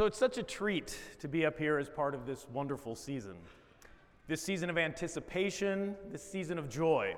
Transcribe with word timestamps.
So 0.00 0.06
it's 0.06 0.16
such 0.16 0.38
a 0.38 0.42
treat 0.42 0.98
to 1.18 1.28
be 1.28 1.44
up 1.44 1.58
here 1.58 1.76
as 1.76 1.90
part 1.90 2.14
of 2.14 2.24
this 2.24 2.46
wonderful 2.54 2.96
season. 2.96 3.36
This 4.28 4.40
season 4.40 4.70
of 4.70 4.78
anticipation, 4.78 5.94
this 6.10 6.22
season 6.22 6.58
of 6.58 6.70
joy. 6.70 7.14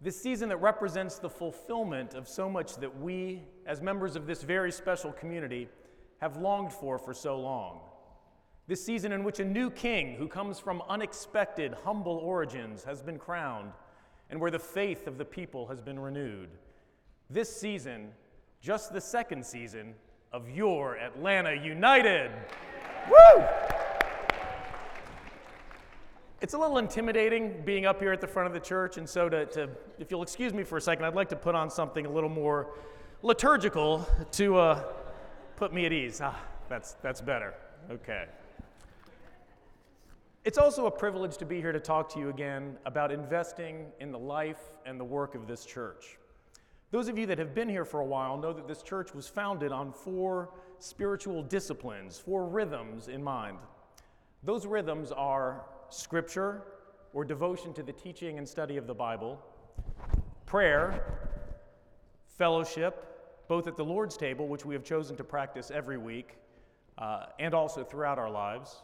This 0.00 0.16
season 0.16 0.48
that 0.50 0.58
represents 0.58 1.18
the 1.18 1.28
fulfillment 1.28 2.14
of 2.14 2.28
so 2.28 2.48
much 2.48 2.76
that 2.76 3.00
we, 3.00 3.42
as 3.66 3.80
members 3.80 4.14
of 4.14 4.28
this 4.28 4.44
very 4.44 4.70
special 4.70 5.10
community, 5.10 5.68
have 6.20 6.36
longed 6.36 6.72
for 6.72 6.96
for 6.96 7.12
so 7.12 7.36
long. 7.40 7.80
This 8.68 8.86
season 8.86 9.10
in 9.10 9.24
which 9.24 9.40
a 9.40 9.44
new 9.44 9.68
king 9.68 10.14
who 10.14 10.28
comes 10.28 10.60
from 10.60 10.84
unexpected, 10.88 11.74
humble 11.82 12.18
origins 12.18 12.84
has 12.84 13.02
been 13.02 13.18
crowned, 13.18 13.72
and 14.30 14.40
where 14.40 14.52
the 14.52 14.60
faith 14.60 15.08
of 15.08 15.18
the 15.18 15.24
people 15.24 15.66
has 15.66 15.80
been 15.80 15.98
renewed. 15.98 16.50
This 17.28 17.52
season, 17.52 18.12
just 18.60 18.92
the 18.92 19.00
second 19.00 19.44
season, 19.44 19.94
of 20.32 20.48
your 20.48 20.96
Atlanta 20.96 21.54
United. 21.54 22.30
Woo! 23.10 23.44
It's 26.40 26.54
a 26.54 26.58
little 26.58 26.78
intimidating 26.78 27.62
being 27.64 27.84
up 27.84 28.00
here 28.00 28.12
at 28.12 28.20
the 28.20 28.28
front 28.28 28.46
of 28.46 28.54
the 28.54 28.60
church, 28.60 28.96
and 28.96 29.08
so 29.08 29.28
to, 29.28 29.46
to 29.46 29.68
if 29.98 30.10
you'll 30.10 30.22
excuse 30.22 30.54
me 30.54 30.62
for 30.62 30.78
a 30.78 30.80
second, 30.80 31.04
I'd 31.04 31.16
like 31.16 31.28
to 31.30 31.36
put 31.36 31.54
on 31.54 31.68
something 31.68 32.06
a 32.06 32.10
little 32.10 32.30
more 32.30 32.68
liturgical 33.22 34.08
to 34.32 34.56
uh, 34.56 34.84
put 35.56 35.72
me 35.72 35.84
at 35.84 35.92
ease. 35.92 36.20
Ah, 36.22 36.40
that's, 36.68 36.92
that's 37.02 37.20
better. 37.20 37.54
Okay. 37.90 38.26
It's 40.44 40.58
also 40.58 40.86
a 40.86 40.90
privilege 40.90 41.36
to 41.38 41.44
be 41.44 41.60
here 41.60 41.72
to 41.72 41.80
talk 41.80 42.08
to 42.14 42.20
you 42.20 42.28
again 42.30 42.78
about 42.86 43.10
investing 43.10 43.86
in 43.98 44.12
the 44.12 44.18
life 44.18 44.60
and 44.86 44.98
the 44.98 45.04
work 45.04 45.34
of 45.34 45.48
this 45.48 45.66
church. 45.66 46.19
Those 46.90 47.06
of 47.06 47.16
you 47.16 47.26
that 47.26 47.38
have 47.38 47.54
been 47.54 47.68
here 47.68 47.84
for 47.84 48.00
a 48.00 48.04
while 48.04 48.36
know 48.36 48.52
that 48.52 48.66
this 48.66 48.82
church 48.82 49.14
was 49.14 49.28
founded 49.28 49.70
on 49.70 49.92
four 49.92 50.50
spiritual 50.80 51.42
disciplines, 51.42 52.18
four 52.18 52.48
rhythms 52.48 53.06
in 53.06 53.22
mind. 53.22 53.58
Those 54.42 54.66
rhythms 54.66 55.12
are 55.12 55.66
scripture, 55.88 56.62
or 57.12 57.24
devotion 57.24 57.72
to 57.74 57.82
the 57.84 57.92
teaching 57.92 58.38
and 58.38 58.48
study 58.48 58.76
of 58.76 58.88
the 58.88 58.94
Bible, 58.94 59.40
prayer, 60.46 61.28
fellowship, 62.38 63.44
both 63.46 63.68
at 63.68 63.76
the 63.76 63.84
Lord's 63.84 64.16
table, 64.16 64.48
which 64.48 64.64
we 64.64 64.74
have 64.74 64.84
chosen 64.84 65.16
to 65.16 65.24
practice 65.24 65.70
every 65.70 65.98
week, 65.98 66.38
uh, 66.98 67.26
and 67.38 67.54
also 67.54 67.84
throughout 67.84 68.18
our 68.18 68.30
lives, 68.30 68.82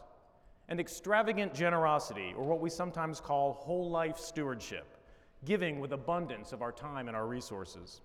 and 0.69 0.79
extravagant 0.79 1.53
generosity, 1.53 2.33
or 2.37 2.45
what 2.45 2.61
we 2.61 2.69
sometimes 2.69 3.19
call 3.19 3.53
whole 3.53 3.89
life 3.89 4.17
stewardship 4.17 4.96
giving 5.45 5.79
with 5.79 5.93
abundance 5.93 6.51
of 6.53 6.61
our 6.61 6.71
time 6.71 7.07
and 7.07 7.15
our 7.15 7.27
resources. 7.27 8.01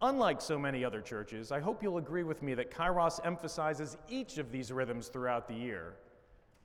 Unlike 0.00 0.40
so 0.40 0.58
many 0.58 0.84
other 0.84 1.00
churches, 1.00 1.52
I 1.52 1.60
hope 1.60 1.82
you'll 1.82 1.98
agree 1.98 2.24
with 2.24 2.42
me 2.42 2.54
that 2.54 2.72
Kairos 2.72 3.20
emphasizes 3.24 3.96
each 4.08 4.38
of 4.38 4.50
these 4.50 4.72
rhythms 4.72 5.08
throughout 5.08 5.46
the 5.46 5.54
year. 5.54 5.94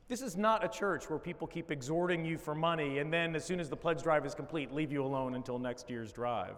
This 0.07 0.21
is 0.21 0.37
not 0.37 0.63
a 0.63 0.67
church 0.67 1.09
where 1.09 1.19
people 1.19 1.45
keep 1.47 1.69
exhorting 1.69 2.25
you 2.25 2.37
for 2.37 2.55
money 2.55 2.99
and 2.99 3.13
then, 3.13 3.35
as 3.35 3.45
soon 3.45 3.59
as 3.59 3.69
the 3.69 3.75
pledge 3.75 4.01
drive 4.01 4.25
is 4.25 4.33
complete, 4.33 4.73
leave 4.73 4.91
you 4.91 5.03
alone 5.03 5.35
until 5.35 5.59
next 5.59 5.89
year's 5.89 6.11
drive. 6.11 6.55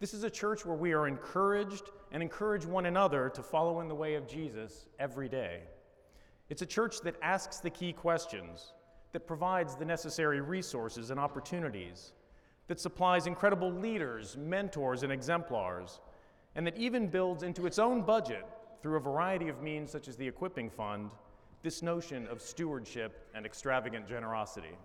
This 0.00 0.14
is 0.14 0.24
a 0.24 0.30
church 0.30 0.66
where 0.66 0.76
we 0.76 0.92
are 0.94 1.06
encouraged 1.06 1.90
and 2.10 2.20
encourage 2.22 2.66
one 2.66 2.86
another 2.86 3.28
to 3.28 3.42
follow 3.42 3.80
in 3.80 3.86
the 3.86 3.94
way 3.94 4.14
of 4.14 4.26
Jesus 4.26 4.86
every 4.98 5.28
day. 5.28 5.60
It's 6.48 6.62
a 6.62 6.66
church 6.66 7.00
that 7.02 7.14
asks 7.22 7.60
the 7.60 7.70
key 7.70 7.92
questions 7.92 8.72
that 9.12 9.26
provides 9.26 9.76
the 9.76 9.84
necessary 9.84 10.40
resources 10.40 11.10
and 11.10 11.20
opportunities, 11.20 12.12
that 12.68 12.80
supplies 12.80 13.26
incredible 13.26 13.70
leaders, 13.70 14.36
mentors, 14.36 15.02
and 15.02 15.12
exemplars, 15.12 16.00
and 16.54 16.66
that 16.66 16.76
even 16.76 17.08
builds 17.08 17.42
into 17.42 17.66
its 17.66 17.78
own 17.78 18.02
budget 18.02 18.46
through 18.82 18.96
a 18.96 19.00
variety 19.00 19.48
of 19.48 19.62
means, 19.62 19.90
such 19.90 20.08
as 20.08 20.16
the 20.16 20.26
Equipping 20.26 20.70
Fund, 20.70 21.10
this 21.62 21.82
notion 21.82 22.26
of 22.26 22.40
stewardship 22.40 23.28
and 23.34 23.46
extravagant 23.46 24.08
generosity. 24.08 24.76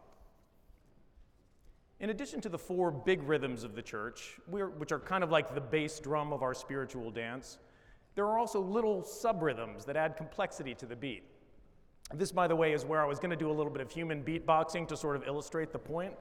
In 1.99 2.11
addition 2.11 2.41
to 2.41 2.49
the 2.49 2.57
four 2.59 2.91
big 2.91 3.23
rhythms 3.23 3.63
of 3.63 3.73
the 3.73 3.81
church, 3.81 4.37
which 4.47 4.91
are 4.91 4.99
kind 4.99 5.23
of 5.23 5.31
like 5.31 5.55
the 5.55 5.61
bass 5.61 5.99
drum 5.99 6.31
of 6.31 6.43
our 6.43 6.53
spiritual 6.53 7.09
dance, 7.09 7.57
there 8.13 8.25
are 8.25 8.37
also 8.37 8.61
little 8.61 9.03
sub 9.03 9.41
rhythms 9.41 9.85
that 9.85 9.95
add 9.95 10.15
complexity 10.15 10.75
to 10.75 10.85
the 10.85 10.95
beat. 10.95 11.23
This, 12.13 12.31
by 12.31 12.47
the 12.47 12.55
way, 12.55 12.73
is 12.73 12.85
where 12.85 13.01
I 13.01 13.05
was 13.05 13.19
going 13.19 13.31
to 13.31 13.35
do 13.35 13.49
a 13.49 13.53
little 13.53 13.71
bit 13.71 13.81
of 13.81 13.91
human 13.91 14.23
beatboxing 14.23 14.87
to 14.87 14.97
sort 14.97 15.15
of 15.15 15.27
illustrate 15.27 15.71
the 15.71 15.79
point. 15.79 16.13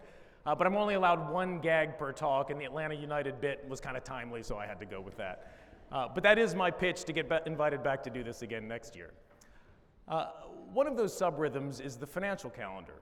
Uh, 0.44 0.54
but 0.54 0.66
I'm 0.66 0.76
only 0.76 0.94
allowed 0.94 1.30
one 1.30 1.60
gag 1.60 1.98
per 1.98 2.12
talk, 2.12 2.50
and 2.50 2.60
the 2.60 2.64
Atlanta 2.64 2.94
United 2.94 3.41
bit 3.41 3.64
was 3.69 3.80
kind 3.80 3.97
of 3.97 4.04
timely, 4.04 4.42
so 4.42 4.56
I 4.56 4.66
had 4.66 4.78
to 4.80 4.86
go 4.86 5.00
with 5.00 5.16
that. 5.16 5.52
Uh, 5.92 6.08
but 6.12 6.22
that 6.24 6.38
is 6.38 6.54
my 6.54 6.70
pitch 6.70 7.04
to 7.04 7.12
get 7.12 7.28
be- 7.28 7.38
invited 7.47 7.82
back 7.82 8.02
to 8.04 8.10
do 8.10 8.24
this 8.24 8.42
again 8.42 8.66
next 8.66 8.97
year. 8.97 9.10
Uh, 10.08 10.26
one 10.72 10.86
of 10.86 10.97
those 10.97 11.16
sub 11.16 11.38
rhythms 11.38 11.80
is 11.80 11.97
the 11.97 12.06
financial 12.06 12.50
calendar. 12.50 12.94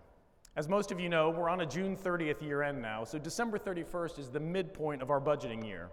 As 0.56 0.68
most 0.68 0.92
of 0.92 1.00
you 1.00 1.08
know, 1.08 1.30
we're 1.30 1.48
on 1.48 1.62
a 1.62 1.66
June 1.66 1.96
30th 1.96 2.40
year 2.40 2.62
end 2.62 2.80
now, 2.80 3.04
so 3.04 3.18
December 3.18 3.58
31st 3.58 4.18
is 4.18 4.30
the 4.30 4.40
midpoint 4.40 5.02
of 5.02 5.10
our 5.10 5.20
budgeting 5.20 5.66
year. 5.66 5.90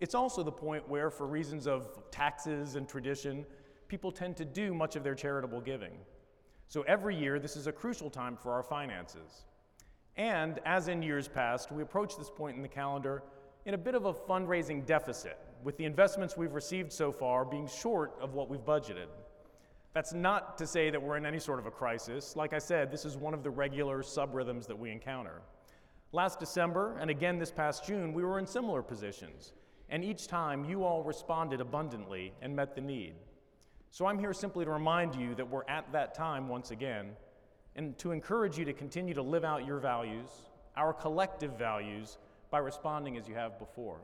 It's 0.00 0.14
also 0.14 0.42
the 0.42 0.52
point 0.52 0.88
where, 0.88 1.10
for 1.10 1.26
reasons 1.26 1.66
of 1.66 2.10
taxes 2.10 2.74
and 2.76 2.88
tradition, 2.88 3.46
people 3.88 4.12
tend 4.12 4.36
to 4.36 4.44
do 4.44 4.74
much 4.74 4.96
of 4.96 5.04
their 5.04 5.14
charitable 5.14 5.60
giving. 5.60 5.92
So 6.68 6.82
every 6.82 7.16
year, 7.16 7.38
this 7.38 7.56
is 7.56 7.66
a 7.66 7.72
crucial 7.72 8.10
time 8.10 8.36
for 8.36 8.52
our 8.52 8.62
finances. 8.62 9.44
And 10.16 10.60
as 10.64 10.88
in 10.88 11.02
years 11.02 11.28
past, 11.28 11.72
we 11.72 11.82
approach 11.82 12.16
this 12.16 12.30
point 12.30 12.56
in 12.56 12.62
the 12.62 12.68
calendar 12.68 13.22
in 13.66 13.74
a 13.74 13.78
bit 13.78 13.94
of 13.94 14.04
a 14.04 14.12
fundraising 14.12 14.84
deficit, 14.84 15.38
with 15.62 15.76
the 15.76 15.84
investments 15.84 16.36
we've 16.36 16.52
received 16.52 16.92
so 16.92 17.10
far 17.10 17.44
being 17.44 17.66
short 17.66 18.14
of 18.20 18.34
what 18.34 18.48
we've 18.48 18.64
budgeted. 18.64 19.06
That's 19.94 20.12
not 20.12 20.58
to 20.58 20.66
say 20.66 20.90
that 20.90 21.00
we're 21.00 21.16
in 21.16 21.24
any 21.24 21.38
sort 21.38 21.58
of 21.58 21.66
a 21.66 21.70
crisis. 21.70 22.36
Like 22.36 22.52
I 22.52 22.58
said, 22.58 22.90
this 22.90 23.04
is 23.04 23.16
one 23.16 23.32
of 23.32 23.42
the 23.42 23.50
regular 23.50 24.02
subrhythms 24.02 24.66
that 24.66 24.78
we 24.78 24.90
encounter. 24.90 25.40
Last 26.12 26.38
December, 26.38 26.96
and 27.00 27.10
again 27.10 27.38
this 27.38 27.50
past 27.50 27.86
June, 27.86 28.12
we 28.12 28.24
were 28.24 28.38
in 28.38 28.46
similar 28.46 28.82
positions, 28.82 29.52
and 29.88 30.04
each 30.04 30.28
time 30.28 30.64
you 30.64 30.84
all 30.84 31.02
responded 31.02 31.60
abundantly 31.60 32.32
and 32.42 32.54
met 32.54 32.74
the 32.74 32.80
need. 32.80 33.14
So 33.94 34.06
I'm 34.06 34.18
here 34.18 34.32
simply 34.32 34.64
to 34.64 34.72
remind 34.72 35.14
you 35.14 35.36
that 35.36 35.48
we're 35.48 35.62
at 35.68 35.92
that 35.92 36.16
time 36.16 36.48
once 36.48 36.72
again, 36.72 37.10
and 37.76 37.96
to 37.98 38.10
encourage 38.10 38.58
you 38.58 38.64
to 38.64 38.72
continue 38.72 39.14
to 39.14 39.22
live 39.22 39.44
out 39.44 39.64
your 39.64 39.78
values, 39.78 40.26
our 40.76 40.92
collective 40.92 41.56
values, 41.56 42.18
by 42.50 42.58
responding 42.58 43.16
as 43.16 43.28
you 43.28 43.36
have 43.36 43.56
before. 43.56 44.00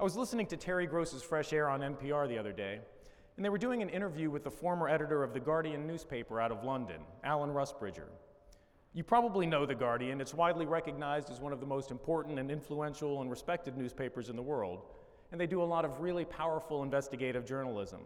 I 0.00 0.02
was 0.02 0.16
listening 0.16 0.46
to 0.46 0.56
Terry 0.56 0.86
Gross's 0.86 1.22
Fresh 1.22 1.52
Air 1.52 1.68
on 1.68 1.80
NPR 1.80 2.26
the 2.26 2.38
other 2.38 2.52
day, 2.52 2.80
and 3.36 3.44
they 3.44 3.50
were 3.50 3.58
doing 3.58 3.82
an 3.82 3.90
interview 3.90 4.30
with 4.30 4.44
the 4.44 4.50
former 4.50 4.88
editor 4.88 5.22
of 5.22 5.34
The 5.34 5.40
Guardian 5.40 5.86
newspaper 5.86 6.40
out 6.40 6.50
of 6.50 6.64
London, 6.64 7.02
Alan 7.24 7.50
Rusbridger. 7.50 8.08
You 8.94 9.04
probably 9.04 9.44
know 9.44 9.66
The 9.66 9.74
Guardian. 9.74 10.22
It's 10.22 10.32
widely 10.32 10.64
recognized 10.64 11.28
as 11.28 11.38
one 11.38 11.52
of 11.52 11.60
the 11.60 11.66
most 11.66 11.90
important 11.90 12.38
and 12.38 12.50
influential 12.50 13.20
and 13.20 13.30
respected 13.30 13.76
newspapers 13.76 14.30
in 14.30 14.36
the 14.36 14.42
world, 14.42 14.84
and 15.32 15.40
they 15.40 15.46
do 15.46 15.62
a 15.62 15.64
lot 15.64 15.84
of 15.84 16.00
really 16.00 16.24
powerful 16.24 16.82
investigative 16.82 17.44
journalism. 17.44 18.02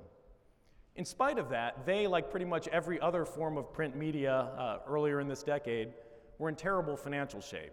In 0.94 1.04
spite 1.04 1.38
of 1.38 1.50
that, 1.50 1.84
they, 1.84 2.06
like 2.06 2.30
pretty 2.30 2.46
much 2.46 2.68
every 2.68 2.98
other 3.00 3.24
form 3.24 3.58
of 3.58 3.72
print 3.72 3.94
media 3.96 4.32
uh, 4.56 4.78
earlier 4.88 5.20
in 5.20 5.28
this 5.28 5.42
decade, 5.42 5.92
were 6.38 6.48
in 6.48 6.54
terrible 6.54 6.96
financial 6.96 7.40
shape. 7.40 7.72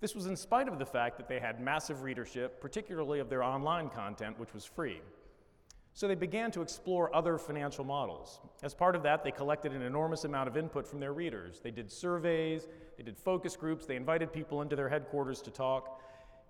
This 0.00 0.14
was 0.14 0.26
in 0.26 0.36
spite 0.36 0.68
of 0.68 0.78
the 0.78 0.84
fact 0.84 1.16
that 1.16 1.28
they 1.28 1.40
had 1.40 1.60
massive 1.60 2.02
readership, 2.02 2.60
particularly 2.60 3.20
of 3.20 3.30
their 3.30 3.42
online 3.42 3.88
content, 3.88 4.38
which 4.38 4.52
was 4.52 4.64
free. 4.64 5.00
So 5.94 6.08
they 6.08 6.16
began 6.16 6.50
to 6.50 6.60
explore 6.60 7.14
other 7.14 7.38
financial 7.38 7.84
models. 7.84 8.40
As 8.64 8.74
part 8.74 8.96
of 8.96 9.04
that, 9.04 9.22
they 9.22 9.30
collected 9.30 9.72
an 9.72 9.80
enormous 9.80 10.24
amount 10.24 10.48
of 10.48 10.56
input 10.56 10.86
from 10.86 10.98
their 10.98 11.12
readers. 11.12 11.60
They 11.60 11.70
did 11.70 11.90
surveys, 11.90 12.66
they 12.98 13.04
did 13.04 13.16
focus 13.16 13.56
groups, 13.56 13.86
they 13.86 13.94
invited 13.94 14.32
people 14.32 14.60
into 14.60 14.74
their 14.74 14.88
headquarters 14.88 15.40
to 15.42 15.52
talk, 15.52 16.02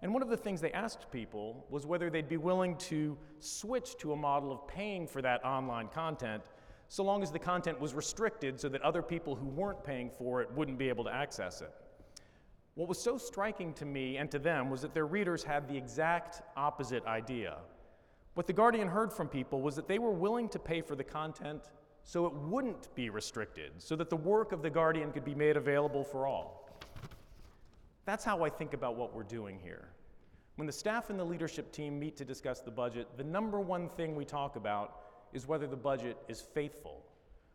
and 0.05 0.13
one 0.13 0.23
of 0.23 0.29
the 0.29 0.37
things 0.37 0.61
they 0.61 0.71
asked 0.73 1.11
people 1.11 1.65
was 1.71 1.87
whether 1.87 2.11
they'd 2.11 2.29
be 2.29 2.37
willing 2.37 2.77
to 2.77 3.17
switch 3.39 3.97
to 3.97 4.13
a 4.13 4.17
model 4.17 4.53
of 4.53 4.69
paying 4.69 5.07
for 5.07 5.23
that 5.23 5.43
online 5.43 5.89
content 5.89 6.43
so 6.89 7.03
long 7.03 7.23
as 7.23 7.31
the 7.31 7.39
content 7.39 7.81
was 7.81 7.95
restricted 7.95 8.61
so 8.61 8.69
that 8.69 8.83
other 8.83 9.01
people 9.01 9.35
who 9.35 9.47
weren't 9.47 9.83
paying 9.83 10.11
for 10.19 10.43
it 10.43 10.53
wouldn't 10.53 10.77
be 10.77 10.91
able 10.91 11.05
to 11.05 11.11
access 11.11 11.63
it. 11.63 11.73
What 12.75 12.87
was 12.87 13.01
so 13.01 13.17
striking 13.17 13.73
to 13.75 13.87
me 13.87 14.19
and 14.19 14.31
to 14.31 14.39
them 14.39 14.69
was 14.69 14.83
that 14.83 14.93
their 14.93 15.07
readers 15.07 15.43
had 15.43 15.67
the 15.67 15.77
exact 15.77 16.43
opposite 16.55 17.07
idea. 17.07 17.57
What 18.35 18.47
The 18.47 18.53
Guardian 18.53 18.89
heard 18.89 19.11
from 19.11 19.27
people 19.27 19.63
was 19.63 19.75
that 19.75 19.89
they 19.89 19.99
were 19.99 20.13
willing 20.13 20.51
to 20.51 20.59
pay 20.59 20.83
for 20.83 20.97
the 20.97 21.05
content 21.05 21.71
so 22.03 22.27
it 22.27 22.35
wouldn't 22.35 22.95
be 22.95 23.09
restricted, 23.09 23.73
so 23.79 23.97
that 23.97 24.11
the 24.11 24.17
work 24.17 24.53
of 24.53 24.61
The 24.61 24.69
Guardian 24.69 25.13
could 25.13 25.25
be 25.25 25.35
made 25.35 25.57
available 25.57 26.05
for 26.05 26.27
all. 26.27 26.64
That's 28.05 28.25
how 28.25 28.45
I 28.45 28.51
think 28.51 28.75
about 28.75 28.97
what 28.97 29.15
we're 29.15 29.23
doing 29.23 29.59
here. 29.63 29.89
When 30.57 30.67
the 30.67 30.73
staff 30.73 31.11
and 31.11 31.19
the 31.19 31.25
leadership 31.25 31.73
team 31.73 31.99
meet 31.99 32.17
to 32.19 32.25
discuss 32.25 32.61
the 32.61 32.71
budget, 32.71 33.09
the 33.17 33.25
number 33.25 33.61
one 33.61 33.89
thing 33.89 34.15
we 34.15 34.25
talk 34.25 34.57
about 34.57 35.01
is 35.33 35.49
whether 35.49 35.67
the 35.67 35.77
budget 35.77 36.17
is 36.29 36.41
faithful, 36.41 37.05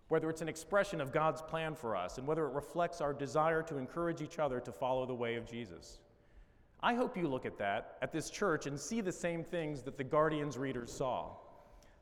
whether 0.09 0.29
it's 0.29 0.41
an 0.41 0.49
expression 0.49 0.99
of 0.99 1.13
God's 1.13 1.41
plan 1.41 1.75
for 1.75 1.95
us, 1.95 2.17
and 2.17 2.27
whether 2.27 2.45
it 2.45 2.53
reflects 2.53 2.99
our 2.99 3.13
desire 3.13 3.61
to 3.63 3.77
encourage 3.77 4.21
each 4.21 4.39
other 4.39 4.59
to 4.59 4.71
follow 4.71 5.05
the 5.05 5.13
way 5.13 5.35
of 5.35 5.45
Jesus. 5.45 5.99
I 6.81 6.93
hope 6.93 7.15
you 7.15 7.27
look 7.27 7.45
at 7.45 7.57
that, 7.59 7.97
at 8.01 8.11
this 8.11 8.29
church, 8.29 8.65
and 8.65 8.79
see 8.79 9.01
the 9.01 9.11
same 9.11 9.43
things 9.43 9.81
that 9.83 9.97
the 9.97 10.03
Guardian's 10.03 10.57
readers 10.57 10.91
saw. 10.91 11.31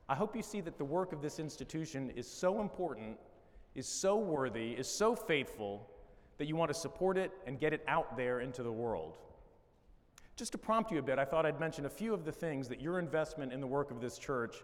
I 0.09 0.15
hope 0.15 0.35
you 0.35 0.44
see 0.44 0.61
that 0.61 0.77
the 0.77 0.85
work 0.85 1.13
of 1.13 1.21
this 1.21 1.38
institution 1.38 2.11
is 2.15 2.27
so 2.27 2.61
important, 2.61 3.17
is 3.75 3.88
so 3.88 4.17
worthy, 4.17 4.71
is 4.71 4.88
so 4.88 5.15
faithful 5.15 5.89
that 6.37 6.47
you 6.47 6.55
want 6.55 6.69
to 6.69 6.73
support 6.73 7.17
it 7.17 7.31
and 7.45 7.59
get 7.59 7.73
it 7.73 7.83
out 7.87 8.15
there 8.15 8.41
into 8.41 8.63
the 8.63 8.71
world. 8.71 9.17
Just 10.35 10.51
to 10.51 10.57
prompt 10.57 10.91
you 10.91 10.99
a 10.99 11.01
bit, 11.01 11.17
I 11.17 11.25
thought 11.25 11.45
I'd 11.45 11.59
mention 11.59 11.85
a 11.85 11.89
few 11.89 12.13
of 12.13 12.23
the 12.23 12.31
things 12.31 12.67
that 12.69 12.79
your 12.79 12.99
investment 12.99 13.51
in 13.51 13.59
the 13.59 13.67
work 13.67 13.89
of 13.89 14.01
this 14.01 14.19
church 14.19 14.57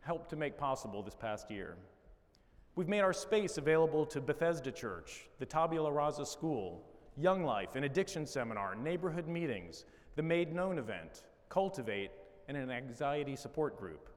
helped 0.00 0.28
to 0.30 0.36
make 0.36 0.58
possible 0.58 1.02
this 1.02 1.14
past 1.14 1.50
year. 1.50 1.76
We've 2.76 2.88
made 2.88 3.00
our 3.00 3.12
space 3.12 3.56
available 3.56 4.04
to 4.06 4.20
Bethesda 4.20 4.70
Church, 4.70 5.28
the 5.38 5.46
Tabula 5.46 5.90
Rasa 5.90 6.26
School, 6.26 6.84
Young 7.16 7.44
Life, 7.44 7.76
an 7.76 7.84
addiction 7.84 8.26
seminar, 8.26 8.74
neighborhood 8.74 9.28
meetings, 9.28 9.84
the 10.16 10.22
Made 10.22 10.52
Known 10.52 10.78
event, 10.78 11.22
Cultivate, 11.48 12.10
and 12.48 12.56
an 12.56 12.70
anxiety 12.70 13.36
support 13.36 13.78
group. 13.78 14.10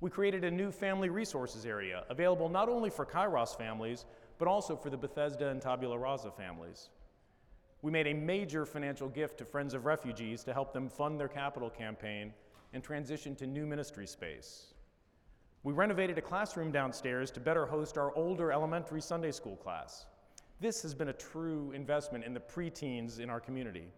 We 0.00 0.10
created 0.10 0.44
a 0.44 0.50
new 0.50 0.70
family 0.70 1.08
resources 1.08 1.66
area 1.66 2.04
available 2.08 2.48
not 2.48 2.68
only 2.68 2.88
for 2.88 3.04
Kairos 3.04 3.56
families, 3.56 4.06
but 4.38 4.48
also 4.48 4.76
for 4.76 4.90
the 4.90 4.96
Bethesda 4.96 5.48
and 5.48 5.60
Tabula 5.60 5.98
Rasa 5.98 6.30
families. 6.30 6.90
We 7.82 7.90
made 7.92 8.06
a 8.06 8.14
major 8.14 8.66
financial 8.66 9.08
gift 9.08 9.38
to 9.38 9.44
Friends 9.44 9.74
of 9.74 9.84
Refugees 9.84 10.42
to 10.44 10.52
help 10.52 10.72
them 10.72 10.88
fund 10.88 11.20
their 11.20 11.28
capital 11.28 11.70
campaign 11.70 12.32
and 12.72 12.82
transition 12.82 13.36
to 13.36 13.46
new 13.46 13.66
ministry 13.66 14.06
space. 14.06 14.74
We 15.62 15.72
renovated 15.72 16.18
a 16.18 16.22
classroom 16.22 16.70
downstairs 16.70 17.30
to 17.32 17.40
better 17.40 17.66
host 17.66 17.98
our 17.98 18.14
older 18.16 18.52
elementary 18.52 19.00
Sunday 19.00 19.32
school 19.32 19.56
class. 19.56 20.06
This 20.60 20.80
has 20.82 20.94
been 20.94 21.08
a 21.08 21.12
true 21.12 21.72
investment 21.72 22.24
in 22.24 22.32
the 22.32 22.40
preteens 22.40 23.20
in 23.20 23.28
our 23.28 23.40
community. 23.40 23.88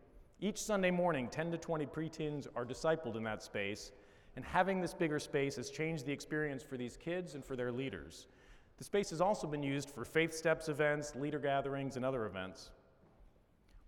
Each 0.41 0.59
Sunday 0.59 0.91
morning, 0.91 1.29
10 1.29 1.51
to 1.53 1.59
20 1.59 1.87
preteens 1.87 2.47
are 2.57 2.65
discipled 2.65 3.17
in 3.17 3.23
that 3.25 3.43
space, 3.43 3.93
and 4.37 4.45
having 4.45 4.81
this 4.81 4.95
bigger 4.95 5.19
space 5.19 5.57
has 5.57 5.71
changed 5.71 6.07
the 6.07 6.13
experience 6.13 6.63
for 6.63 6.77
these 6.77 6.97
kids 6.97 7.35
and 7.35 7.45
for 7.45 7.57
their 7.57 7.73
leaders. 7.73 8.29
The 8.79 8.85
space 8.85 9.11
has 9.11 9.21
also 9.21 9.49
been 9.49 9.63
used 9.63 9.91
for 9.91 10.05
Faith 10.05 10.33
Steps 10.33 10.69
events, 10.69 11.15
leader 11.17 11.41
gatherings, 11.41 11.97
and 11.97 12.05
other 12.05 12.27
events. 12.27 12.71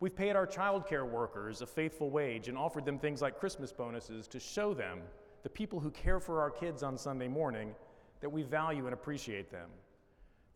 We've 0.00 0.14
paid 0.14 0.34
our 0.34 0.46
childcare 0.46 1.08
workers 1.08 1.62
a 1.62 1.66
faithful 1.66 2.10
wage 2.10 2.48
and 2.48 2.58
offered 2.58 2.84
them 2.84 2.98
things 2.98 3.22
like 3.22 3.38
Christmas 3.38 3.70
bonuses 3.70 4.26
to 4.28 4.40
show 4.40 4.74
them 4.74 5.00
the 5.42 5.48
people 5.48 5.78
who 5.78 5.90
care 5.90 6.18
for 6.18 6.40
our 6.40 6.50
kids 6.50 6.82
on 6.82 6.98
Sunday 6.98 7.28
morning 7.28 7.74
that 8.20 8.30
we 8.30 8.42
value 8.42 8.86
and 8.86 8.94
appreciate 8.94 9.50
them. 9.50 9.68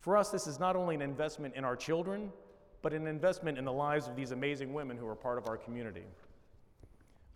For 0.01 0.17
us, 0.17 0.31
this 0.31 0.47
is 0.47 0.59
not 0.59 0.75
only 0.75 0.95
an 0.95 1.01
investment 1.01 1.55
in 1.55 1.63
our 1.63 1.75
children, 1.75 2.31
but 2.81 2.93
an 2.93 3.07
investment 3.07 3.57
in 3.57 3.65
the 3.65 3.71
lives 3.71 4.07
of 4.07 4.15
these 4.15 4.31
amazing 4.31 4.73
women 4.73 4.97
who 4.97 5.07
are 5.07 5.15
part 5.15 5.37
of 5.37 5.47
our 5.47 5.57
community. 5.57 6.05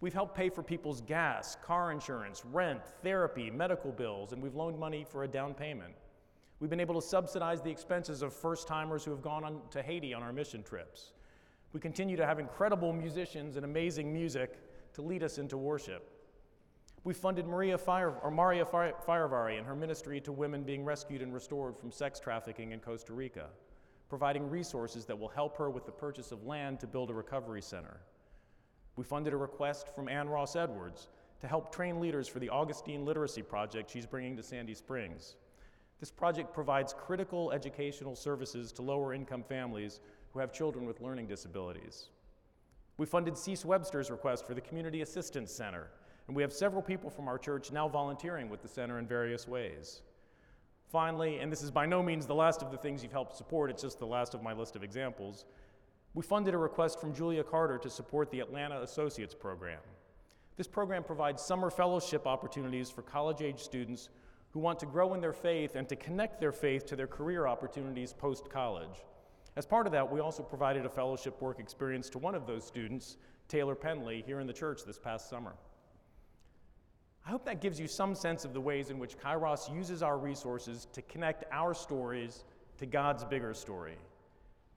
We've 0.01 0.13
helped 0.13 0.35
pay 0.35 0.49
for 0.49 0.63
people's 0.63 1.01
gas, 1.01 1.57
car 1.63 1.91
insurance, 1.91 2.43
rent, 2.45 2.81
therapy, 3.03 3.49
medical 3.49 3.91
bills, 3.91 4.33
and 4.33 4.41
we've 4.41 4.55
loaned 4.55 4.77
money 4.77 5.05
for 5.07 5.23
a 5.23 5.27
down 5.27 5.53
payment. 5.53 5.93
We've 6.59 6.69
been 6.69 6.81
able 6.81 6.99
to 6.99 7.07
subsidize 7.07 7.61
the 7.61 7.69
expenses 7.69 8.21
of 8.21 8.33
first 8.33 8.67
timers 8.67 9.03
who 9.03 9.11
have 9.11 9.21
gone 9.21 9.43
on 9.43 9.61
to 9.71 9.81
Haiti 9.81 10.13
on 10.13 10.21
our 10.21 10.33
mission 10.33 10.61
trips. 10.61 11.13
We 11.71 11.79
continue 11.79 12.17
to 12.17 12.25
have 12.25 12.39
incredible 12.39 12.91
musicians 12.91 13.55
and 13.55 13.63
amazing 13.63 14.11
music 14.11 14.57
to 14.93 15.01
lead 15.01 15.23
us 15.23 15.37
into 15.37 15.55
worship. 15.55 16.09
We 17.05 17.13
funded 17.13 17.47
Maria, 17.47 17.77
Fire, 17.77 18.11
or 18.21 18.29
Maria 18.29 18.65
Firavari 18.65 19.57
and 19.57 19.65
her 19.65 19.75
ministry 19.75 20.19
to 20.21 20.33
women 20.33 20.63
being 20.63 20.83
rescued 20.83 21.21
and 21.21 21.33
restored 21.33 21.77
from 21.77 21.91
sex 21.91 22.19
trafficking 22.19 22.73
in 22.73 22.79
Costa 22.79 23.13
Rica, 23.13 23.47
providing 24.09 24.49
resources 24.49 25.05
that 25.05 25.17
will 25.17 25.29
help 25.29 25.55
her 25.57 25.69
with 25.69 25.85
the 25.85 25.91
purchase 25.91 26.33
of 26.33 26.43
land 26.43 26.79
to 26.81 26.87
build 26.87 27.09
a 27.09 27.13
recovery 27.13 27.61
center. 27.61 28.01
We 28.97 29.05
funded 29.05 29.31
a 29.31 29.37
request 29.37 29.95
from 29.95 30.09
Ann 30.09 30.27
Ross 30.27 30.57
Edwards 30.57 31.07
to 31.39 31.47
help 31.47 31.73
train 31.73 32.01
leaders 32.01 32.27
for 32.27 32.39
the 32.39 32.49
Augustine 32.49 33.05
Literacy 33.05 33.43
Project 33.43 33.89
she's 33.89 34.05
bringing 34.05 34.35
to 34.35 34.43
Sandy 34.43 34.73
Springs. 34.73 35.35
This 35.99 36.11
project 36.11 36.53
provides 36.53 36.93
critical 36.93 37.51
educational 37.51 38.15
services 38.15 38.71
to 38.73 38.81
lower 38.81 39.13
income 39.13 39.43
families 39.43 39.99
who 40.33 40.39
have 40.39 40.53
children 40.53 40.85
with 40.85 41.01
learning 41.01 41.27
disabilities. 41.27 42.09
We 42.97 43.05
funded 43.05 43.37
Cease 43.37 43.65
Webster's 43.65 44.11
request 44.11 44.45
for 44.45 44.53
the 44.53 44.61
Community 44.61 45.01
Assistance 45.01 45.51
Center 45.51 45.87
and 46.29 46.35
we 46.35 46.43
have 46.43 46.53
several 46.53 46.83
people 46.83 47.09
from 47.09 47.27
our 47.27 47.39
church 47.39 47.71
now 47.71 47.87
volunteering 47.87 48.49
with 48.49 48.61
the 48.61 48.67
center 48.67 48.99
in 48.99 49.07
various 49.07 49.47
ways. 49.47 50.03
Finally, 50.87 51.39
and 51.39 51.51
this 51.51 51.63
is 51.63 51.71
by 51.71 51.87
no 51.87 52.03
means 52.03 52.27
the 52.27 52.35
last 52.35 52.61
of 52.61 52.69
the 52.69 52.77
things 52.77 53.01
you've 53.01 53.11
helped 53.11 53.35
support, 53.35 53.71
it's 53.71 53.81
just 53.81 53.97
the 53.97 54.05
last 54.05 54.35
of 54.35 54.43
my 54.43 54.53
list 54.53 54.75
of 54.75 54.83
examples, 54.83 55.45
we 56.13 56.21
funded 56.21 56.53
a 56.53 56.57
request 56.57 57.01
from 57.01 57.15
Julia 57.15 57.43
Carter 57.43 57.79
to 57.79 57.89
support 57.89 58.29
the 58.29 58.41
Atlanta 58.41 58.79
Associates 58.83 59.33
Program. 59.33 59.79
This 60.55 60.67
program 60.67 61.03
provides 61.03 61.41
summer 61.41 61.71
fellowship 61.71 62.27
opportunities 62.27 62.91
for 62.91 63.01
college 63.01 63.41
age 63.41 63.59
students 63.59 64.09
who 64.51 64.59
want 64.59 64.79
to 64.79 64.85
grow 64.85 65.13
in 65.13 65.21
their 65.21 65.33
faith 65.33 65.75
and 65.75 65.87
to 65.89 65.95
connect 65.95 66.39
their 66.39 66.51
faith 66.51 66.85
to 66.87 66.95
their 66.95 67.07
career 67.07 67.47
opportunities 67.47 68.13
post 68.13 68.49
college. 68.49 69.03
As 69.55 69.65
part 69.65 69.85
of 69.85 69.91
that, 69.91 70.11
we 70.11 70.19
also 70.19 70.43
provided 70.43 70.85
a 70.85 70.89
fellowship 70.89 71.41
work 71.41 71.59
experience 71.59 72.09
to 72.11 72.17
one 72.17 72.35
of 72.35 72.47
those 72.47 72.63
students, 72.63 73.17
Taylor 73.47 73.75
Penley, 73.75 74.23
here 74.25 74.39
in 74.39 74.47
the 74.47 74.53
church 74.53 74.83
this 74.85 74.97
past 74.97 75.29
summer. 75.29 75.53
I 77.25 77.29
hope 77.31 77.45
that 77.45 77.61
gives 77.61 77.79
you 77.79 77.87
some 77.87 78.15
sense 78.15 78.45
of 78.45 78.53
the 78.53 78.61
ways 78.61 78.89
in 78.89 78.97
which 78.97 79.17
Kairos 79.17 79.73
uses 79.73 80.01
our 80.01 80.17
resources 80.17 80.87
to 80.93 81.01
connect 81.03 81.43
our 81.51 81.73
stories 81.73 82.43
to 82.77 82.85
God's 82.85 83.23
bigger 83.23 83.53
story. 83.53 83.97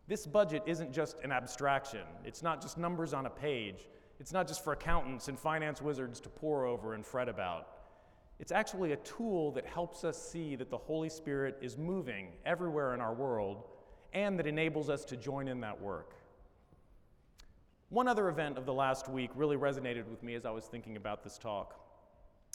This 0.08 0.26
budget 0.26 0.62
isn't 0.66 0.92
just 0.92 1.16
an 1.22 1.32
abstraction, 1.32 2.02
it's 2.24 2.42
not 2.42 2.60
just 2.60 2.76
numbers 2.76 3.14
on 3.14 3.26
a 3.26 3.30
page, 3.30 3.88
it's 4.18 4.32
not 4.32 4.48
just 4.48 4.62
for 4.62 4.72
accountants 4.72 5.28
and 5.28 5.38
finance 5.38 5.80
wizards 5.80 6.20
to 6.20 6.28
pore 6.28 6.66
over 6.66 6.94
and 6.94 7.06
fret 7.06 7.28
about. 7.28 7.68
It's 8.42 8.50
actually 8.50 8.90
a 8.90 8.96
tool 8.96 9.52
that 9.52 9.64
helps 9.64 10.02
us 10.02 10.20
see 10.20 10.56
that 10.56 10.68
the 10.68 10.76
Holy 10.76 11.08
Spirit 11.08 11.56
is 11.62 11.78
moving 11.78 12.26
everywhere 12.44 12.92
in 12.92 13.00
our 13.00 13.14
world 13.14 13.62
and 14.12 14.36
that 14.36 14.48
enables 14.48 14.90
us 14.90 15.04
to 15.06 15.16
join 15.16 15.46
in 15.46 15.60
that 15.60 15.80
work. 15.80 16.16
One 17.90 18.08
other 18.08 18.28
event 18.28 18.58
of 18.58 18.66
the 18.66 18.74
last 18.74 19.08
week 19.08 19.30
really 19.36 19.56
resonated 19.56 20.08
with 20.08 20.24
me 20.24 20.34
as 20.34 20.44
I 20.44 20.50
was 20.50 20.64
thinking 20.64 20.96
about 20.96 21.22
this 21.22 21.38
talk. 21.38 21.78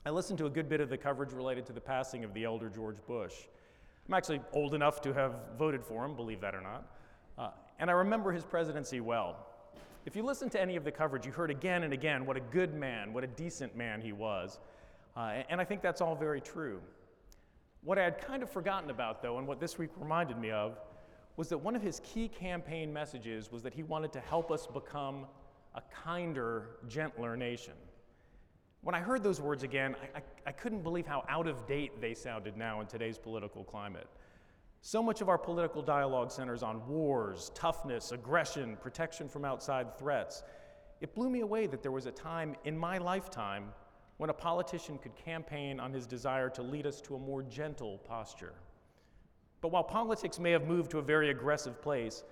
I 0.05 0.09
listened 0.09 0.37
to 0.39 0.45
a 0.45 0.49
good 0.49 0.67
bit 0.67 0.81
of 0.81 0.89
the 0.89 0.97
coverage 0.97 1.31
related 1.31 1.65
to 1.67 1.73
the 1.73 1.79
passing 1.79 2.25
of 2.25 2.33
the 2.33 2.43
elder 2.43 2.67
George 2.67 2.97
Bush. 3.07 3.35
I'm 4.09 4.13
actually 4.13 4.41
old 4.51 4.73
enough 4.73 4.99
to 5.03 5.13
have 5.13 5.35
voted 5.57 5.85
for 5.85 6.03
him, 6.03 6.17
believe 6.17 6.41
that 6.41 6.53
or 6.53 6.61
not. 6.61 6.85
Uh, 7.37 7.51
and 7.79 7.89
I 7.89 7.93
remember 7.93 8.33
his 8.33 8.43
presidency 8.43 8.99
well. 8.99 9.37
If 10.05 10.17
you 10.17 10.23
listen 10.23 10.49
to 10.49 10.61
any 10.61 10.75
of 10.75 10.83
the 10.83 10.91
coverage, 10.91 11.25
you 11.25 11.31
heard 11.31 11.49
again 11.49 11.83
and 11.83 11.93
again 11.93 12.25
what 12.25 12.35
a 12.35 12.41
good 12.41 12.73
man, 12.73 13.13
what 13.13 13.23
a 13.23 13.27
decent 13.27 13.73
man 13.77 14.01
he 14.01 14.11
was. 14.11 14.59
Uh, 15.17 15.41
and 15.49 15.59
I 15.59 15.63
think 15.63 15.81
that's 15.81 15.99
all 15.99 16.15
very 16.15 16.39
true. 16.39 16.79
What 17.81 17.97
I 17.97 18.03
had 18.03 18.21
kind 18.21 18.43
of 18.43 18.51
forgotten 18.51 18.91
about, 18.91 19.23
though, 19.23 19.39
and 19.39 19.47
what 19.47 19.59
this 19.59 19.79
week 19.79 19.89
reminded 19.97 20.37
me 20.37 20.51
of, 20.51 20.77
was 21.37 21.49
that 21.49 21.57
one 21.57 21.75
of 21.75 21.81
his 21.81 22.01
key 22.03 22.27
campaign 22.27 22.93
messages 22.93 23.51
was 23.51 23.63
that 23.63 23.73
he 23.73 23.81
wanted 23.81 24.13
to 24.13 24.19
help 24.19 24.51
us 24.51 24.67
become 24.67 25.25
a 25.73 25.81
kinder, 25.91 26.77
gentler 26.87 27.35
nation. 27.35 27.73
When 28.81 28.93
I 28.93 28.99
heard 28.99 29.23
those 29.23 29.41
words 29.41 29.63
again, 29.63 29.95
I, 30.15 30.19
I, 30.19 30.21
I, 30.47 30.51
couldn't 30.51 30.83
believe 30.83 31.07
how 31.07 31.23
out 31.27 31.47
of 31.47 31.65
date 31.67 31.99
they 31.99 32.13
sounded 32.13 32.55
now 32.55 32.81
in 32.81 32.87
today's 32.87 33.17
political 33.17 33.63
climate. 33.63 34.07
So 34.81 35.01
much 35.01 35.21
of 35.21 35.29
our 35.29 35.37
political 35.37 35.81
dialogue 35.81 36.31
centers 36.31 36.61
on 36.61 36.87
wars, 36.87 37.51
toughness, 37.55 38.11
aggression, 38.11 38.77
protection 38.81 39.27
from 39.27 39.45
outside 39.45 39.97
threats. 39.97 40.43
It 41.01 41.15
blew 41.15 41.29
me 41.29 41.41
away 41.41 41.67
that 41.67 41.81
there 41.81 41.91
was 41.91 42.05
a 42.05 42.11
time 42.11 42.55
in 42.65 42.77
my 42.77 42.97
lifetime 42.99 43.73
when 44.17 44.29
a 44.29 44.33
politician 44.33 44.97
could 44.97 45.15
campaign 45.15 45.79
on 45.79 45.93
his 45.93 46.07
desire 46.07 46.49
to 46.49 46.61
lead 46.61 46.85
us 46.85 47.01
to 47.01 47.15
a 47.15 47.19
more 47.19 47.43
gentle 47.43 47.99
posture. 47.99 48.53
But 49.61 49.69
while 49.69 49.83
politics 49.83 50.39
may 50.39 50.51
have 50.51 50.67
moved 50.67 50.91
to 50.91 50.99
a 50.99 51.03
very 51.03 51.29
aggressive 51.29 51.81
place, 51.81 52.23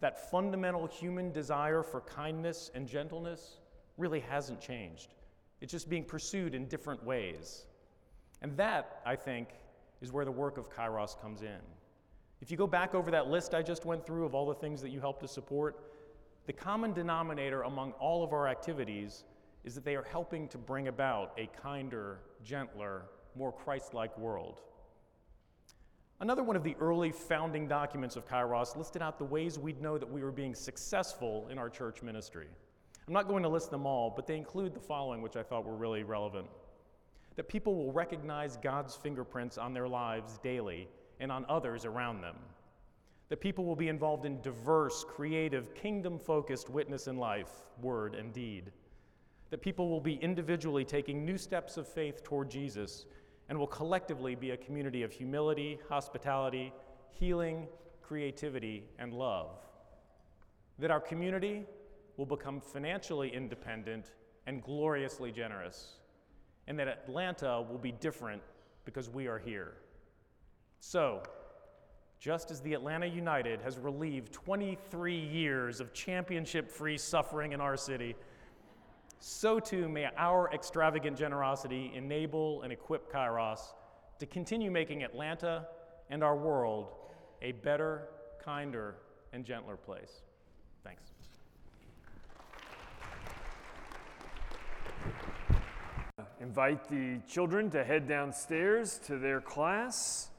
that 0.00 0.30
fundamental 0.30 0.86
human 0.86 1.30
desire 1.30 1.82
for 1.82 2.00
kindness 2.00 2.70
and 2.74 2.88
gentleness 2.88 3.58
really 3.98 4.20
hasn't 4.20 4.60
changed. 4.60 5.14
It's 5.60 5.70
just 5.70 5.88
being 5.88 6.04
pursued 6.04 6.54
in 6.54 6.66
different 6.66 7.04
ways. 7.04 7.66
And 8.40 8.56
that, 8.56 9.00
I 9.06 9.14
think, 9.14 9.48
is 10.00 10.10
where 10.10 10.24
the 10.24 10.32
work 10.32 10.58
of 10.58 10.70
Kairos 10.70 11.20
comes 11.20 11.42
in. 11.42 11.60
If 12.40 12.50
you 12.50 12.56
go 12.56 12.66
back 12.66 12.94
over 12.94 13.12
that 13.12 13.28
list 13.28 13.54
I 13.54 13.62
just 13.62 13.84
went 13.84 14.04
through 14.04 14.26
of 14.26 14.34
all 14.34 14.46
the 14.46 14.54
things 14.54 14.82
that 14.82 14.90
you 14.90 15.00
help 15.00 15.20
to 15.20 15.28
support, 15.28 15.92
the 16.46 16.52
common 16.52 16.92
denominator 16.92 17.62
among 17.62 17.92
all 17.92 18.24
of 18.24 18.32
our 18.32 18.48
activities 18.48 19.22
is 19.64 19.74
that 19.74 19.84
they 19.84 19.96
are 19.96 20.02
helping 20.02 20.48
to 20.48 20.58
bring 20.58 20.88
about 20.88 21.32
a 21.38 21.48
kinder, 21.60 22.20
gentler, 22.44 23.06
more 23.36 23.52
Christ 23.52 23.94
like 23.94 24.16
world. 24.18 24.60
Another 26.20 26.42
one 26.42 26.56
of 26.56 26.62
the 26.62 26.76
early 26.80 27.10
founding 27.10 27.66
documents 27.66 28.16
of 28.16 28.28
Kairos 28.28 28.76
listed 28.76 29.02
out 29.02 29.18
the 29.18 29.24
ways 29.24 29.58
we'd 29.58 29.80
know 29.80 29.98
that 29.98 30.10
we 30.10 30.22
were 30.22 30.30
being 30.30 30.54
successful 30.54 31.48
in 31.50 31.58
our 31.58 31.68
church 31.68 32.02
ministry. 32.02 32.46
I'm 33.06 33.14
not 33.14 33.26
going 33.26 33.42
to 33.42 33.48
list 33.48 33.70
them 33.70 33.86
all, 33.86 34.12
but 34.14 34.26
they 34.26 34.36
include 34.36 34.74
the 34.74 34.80
following, 34.80 35.22
which 35.22 35.36
I 35.36 35.42
thought 35.42 35.64
were 35.64 35.74
really 35.74 36.04
relevant 36.04 36.46
that 37.36 37.48
people 37.48 37.74
will 37.74 37.92
recognize 37.92 38.56
God's 38.56 38.94
fingerprints 38.94 39.58
on 39.58 39.72
their 39.72 39.88
lives 39.88 40.38
daily 40.42 40.88
and 41.20 41.32
on 41.32 41.46
others 41.48 41.84
around 41.84 42.20
them. 42.20 42.36
That 43.28 43.40
people 43.40 43.64
will 43.64 43.76
be 43.76 43.88
involved 43.88 44.26
in 44.26 44.40
diverse, 44.42 45.04
creative, 45.04 45.74
kingdom 45.74 46.18
focused 46.18 46.68
witness 46.68 47.06
in 47.06 47.16
life, 47.16 47.50
word, 47.80 48.14
and 48.14 48.32
deed. 48.32 48.70
That 49.52 49.60
people 49.60 49.90
will 49.90 50.00
be 50.00 50.14
individually 50.14 50.82
taking 50.82 51.26
new 51.26 51.36
steps 51.36 51.76
of 51.76 51.86
faith 51.86 52.24
toward 52.24 52.50
Jesus 52.50 53.04
and 53.50 53.58
will 53.58 53.66
collectively 53.66 54.34
be 54.34 54.52
a 54.52 54.56
community 54.56 55.02
of 55.02 55.12
humility, 55.12 55.78
hospitality, 55.90 56.72
healing, 57.10 57.68
creativity, 58.00 58.84
and 58.98 59.12
love. 59.12 59.50
That 60.78 60.90
our 60.90 61.00
community 61.00 61.66
will 62.16 62.24
become 62.24 62.62
financially 62.62 63.28
independent 63.28 64.12
and 64.46 64.62
gloriously 64.62 65.30
generous, 65.30 65.96
and 66.66 66.78
that 66.78 66.88
Atlanta 66.88 67.60
will 67.60 67.76
be 67.76 67.92
different 67.92 68.40
because 68.86 69.10
we 69.10 69.26
are 69.26 69.38
here. 69.38 69.74
So, 70.80 71.22
just 72.18 72.50
as 72.50 72.62
the 72.62 72.72
Atlanta 72.72 73.06
United 73.06 73.60
has 73.60 73.76
relieved 73.76 74.32
23 74.32 75.14
years 75.14 75.78
of 75.78 75.92
championship 75.92 76.70
free 76.70 76.96
suffering 76.96 77.52
in 77.52 77.60
our 77.60 77.76
city, 77.76 78.16
so 79.24 79.60
too 79.60 79.88
may 79.88 80.08
our 80.16 80.50
extravagant 80.52 81.16
generosity 81.16 81.92
enable 81.94 82.62
and 82.62 82.72
equip 82.72 83.12
Kairos 83.12 83.60
to 84.18 84.26
continue 84.26 84.68
making 84.68 85.04
Atlanta 85.04 85.68
and 86.10 86.24
our 86.24 86.36
world 86.36 86.88
a 87.40 87.52
better, 87.52 88.08
kinder, 88.44 88.96
and 89.32 89.44
gentler 89.44 89.76
place. 89.76 90.22
Thanks. 90.82 91.12
Invite 96.40 96.88
the 96.88 97.20
children 97.28 97.70
to 97.70 97.84
head 97.84 98.08
downstairs 98.08 98.98
to 99.06 99.18
their 99.18 99.40
class. 99.40 100.31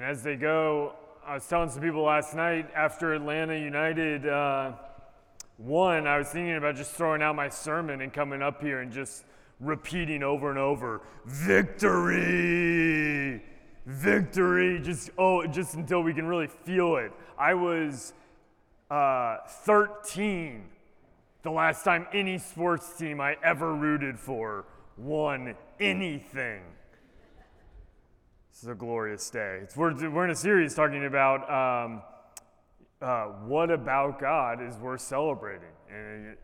And 0.00 0.08
as 0.08 0.22
they 0.22 0.36
go, 0.36 0.94
I 1.26 1.34
was 1.34 1.46
telling 1.46 1.68
some 1.68 1.82
people 1.82 2.04
last 2.04 2.34
night 2.34 2.70
after 2.74 3.12
Atlanta 3.12 3.54
United 3.54 4.26
uh, 4.26 4.72
won, 5.58 6.06
I 6.06 6.16
was 6.16 6.28
thinking 6.28 6.56
about 6.56 6.76
just 6.76 6.92
throwing 6.92 7.20
out 7.20 7.36
my 7.36 7.50
sermon 7.50 8.00
and 8.00 8.10
coming 8.10 8.40
up 8.40 8.62
here 8.62 8.80
and 8.80 8.90
just 8.90 9.26
repeating 9.60 10.22
over 10.22 10.48
and 10.48 10.58
over 10.58 11.02
victory, 11.26 12.64
victory, 13.84 14.80
just, 14.82 15.10
oh, 15.18 15.46
just 15.46 15.74
until 15.74 16.02
we 16.02 16.14
can 16.14 16.24
really 16.24 16.48
feel 16.48 16.96
it. 16.96 17.12
I 17.38 17.52
was 17.52 18.14
uh, 18.90 19.36
13 19.46 20.64
the 21.42 21.50
last 21.50 21.84
time 21.84 22.06
any 22.14 22.38
sports 22.38 22.96
team 22.96 23.20
I 23.20 23.36
ever 23.44 23.74
rooted 23.74 24.18
for 24.18 24.64
won 24.96 25.54
anything. 25.78 26.62
This 28.50 28.64
is 28.64 28.68
a 28.68 28.74
glorious 28.74 29.30
day. 29.30 29.60
It's, 29.62 29.76
we're, 29.76 29.94
we're 30.10 30.24
in 30.24 30.30
a 30.30 30.36
series 30.36 30.74
talking 30.74 31.06
about 31.06 31.48
um, 31.50 32.02
uh, 33.00 33.24
what 33.46 33.70
about 33.70 34.20
God 34.20 34.60
is 34.60 34.76
worth 34.76 35.00
celebrating. 35.00 35.68
And 35.88 36.36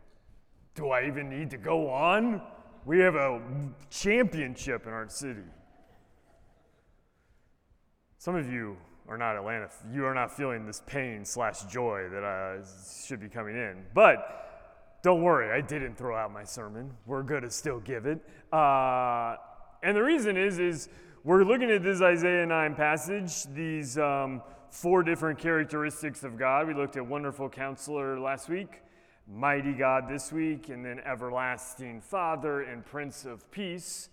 do 0.75 0.91
I 0.91 1.07
even 1.07 1.29
need 1.29 1.51
to 1.51 1.59
go 1.59 1.91
on? 1.91 2.41
We 2.85 3.01
have 3.01 3.17
a 3.17 3.43
championship 3.91 4.87
in 4.87 4.93
our 4.93 5.09
city. 5.09 5.43
Some 8.19 8.37
of 8.37 8.51
you 8.51 8.77
are 9.09 9.19
not 9.19 9.37
Atlanta. 9.37 9.69
You 9.93 10.05
are 10.05 10.15
not 10.15 10.35
feeling 10.35 10.65
this 10.65 10.83
pain 10.87 11.25
slash 11.25 11.65
joy 11.65 12.09
that 12.11 12.23
uh, 12.23 12.65
should 13.05 13.21
be 13.21 13.29
coming 13.29 13.57
in. 13.57 13.85
But 13.95 15.01
don't 15.03 15.23
worry, 15.23 15.51
I 15.51 15.61
didn't 15.61 15.99
throw 15.99 16.17
out 16.17 16.33
my 16.33 16.45
sermon. 16.45 16.93
We're 17.05 17.23
going 17.23 17.43
to 17.43 17.51
still 17.51 17.81
give 17.81 18.07
it. 18.07 18.21
Uh, 18.53 19.37
and 19.83 19.97
the 19.97 20.03
reason 20.03 20.37
is, 20.37 20.59
is 20.59 20.89
we're 21.26 21.42
looking 21.42 21.73
at 21.73 21.83
this 21.83 22.00
Isaiah 22.00 22.47
9 22.47 22.76
passage, 22.76 23.52
these 23.52 23.99
um, 23.99 24.40
four 24.71 25.02
different 25.02 25.40
characteristics 25.40 26.23
of 26.23 26.38
God. 26.38 26.68
We 26.68 26.75
looked 26.75 26.97
at 26.97 27.04
wonderful 27.04 27.49
counselor 27.49 28.21
last 28.21 28.49
week, 28.49 28.80
mighty 29.26 29.73
God 29.73 30.04
this 30.09 30.30
week, 30.30 30.68
and 30.68 30.85
then 30.85 31.00
everlasting 31.00 32.00
Father 32.00 32.61
and 32.61 32.87
Prince 32.87 33.25
of 33.25 33.50
Peace. 33.50 34.09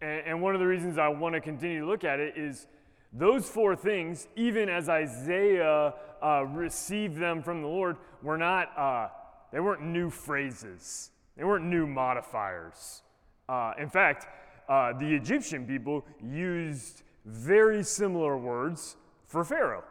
And, 0.00 0.24
and 0.24 0.40
one 0.40 0.54
of 0.54 0.60
the 0.60 0.68
reasons 0.68 0.98
I 0.98 1.08
want 1.08 1.34
to 1.34 1.40
continue 1.40 1.80
to 1.80 1.86
look 1.86 2.04
at 2.04 2.20
it 2.20 2.34
is 2.36 2.68
those 3.12 3.48
four 3.48 3.74
things, 3.74 4.28
even 4.36 4.68
as 4.68 4.88
Isaiah 4.88 5.94
uh, 6.22 6.44
received 6.44 7.16
them 7.16 7.42
from 7.42 7.60
the 7.60 7.66
Lord, 7.66 7.96
were 8.22 8.38
not, 8.38 8.70
uh, 8.78 9.08
they 9.52 9.58
weren't 9.58 9.82
new 9.82 10.10
phrases. 10.10 11.10
They 11.36 11.42
weren't 11.42 11.64
new 11.64 11.88
modifiers. 11.88 13.02
Uh, 13.48 13.72
in 13.80 13.90
fact, 13.90 14.28
uh, 14.70 14.92
the 14.92 15.14
Egyptian 15.14 15.66
people 15.66 16.04
used 16.22 17.02
very 17.26 17.82
similar 17.82 18.38
words 18.38 18.96
for 19.26 19.44
Pharaoh. 19.44 19.84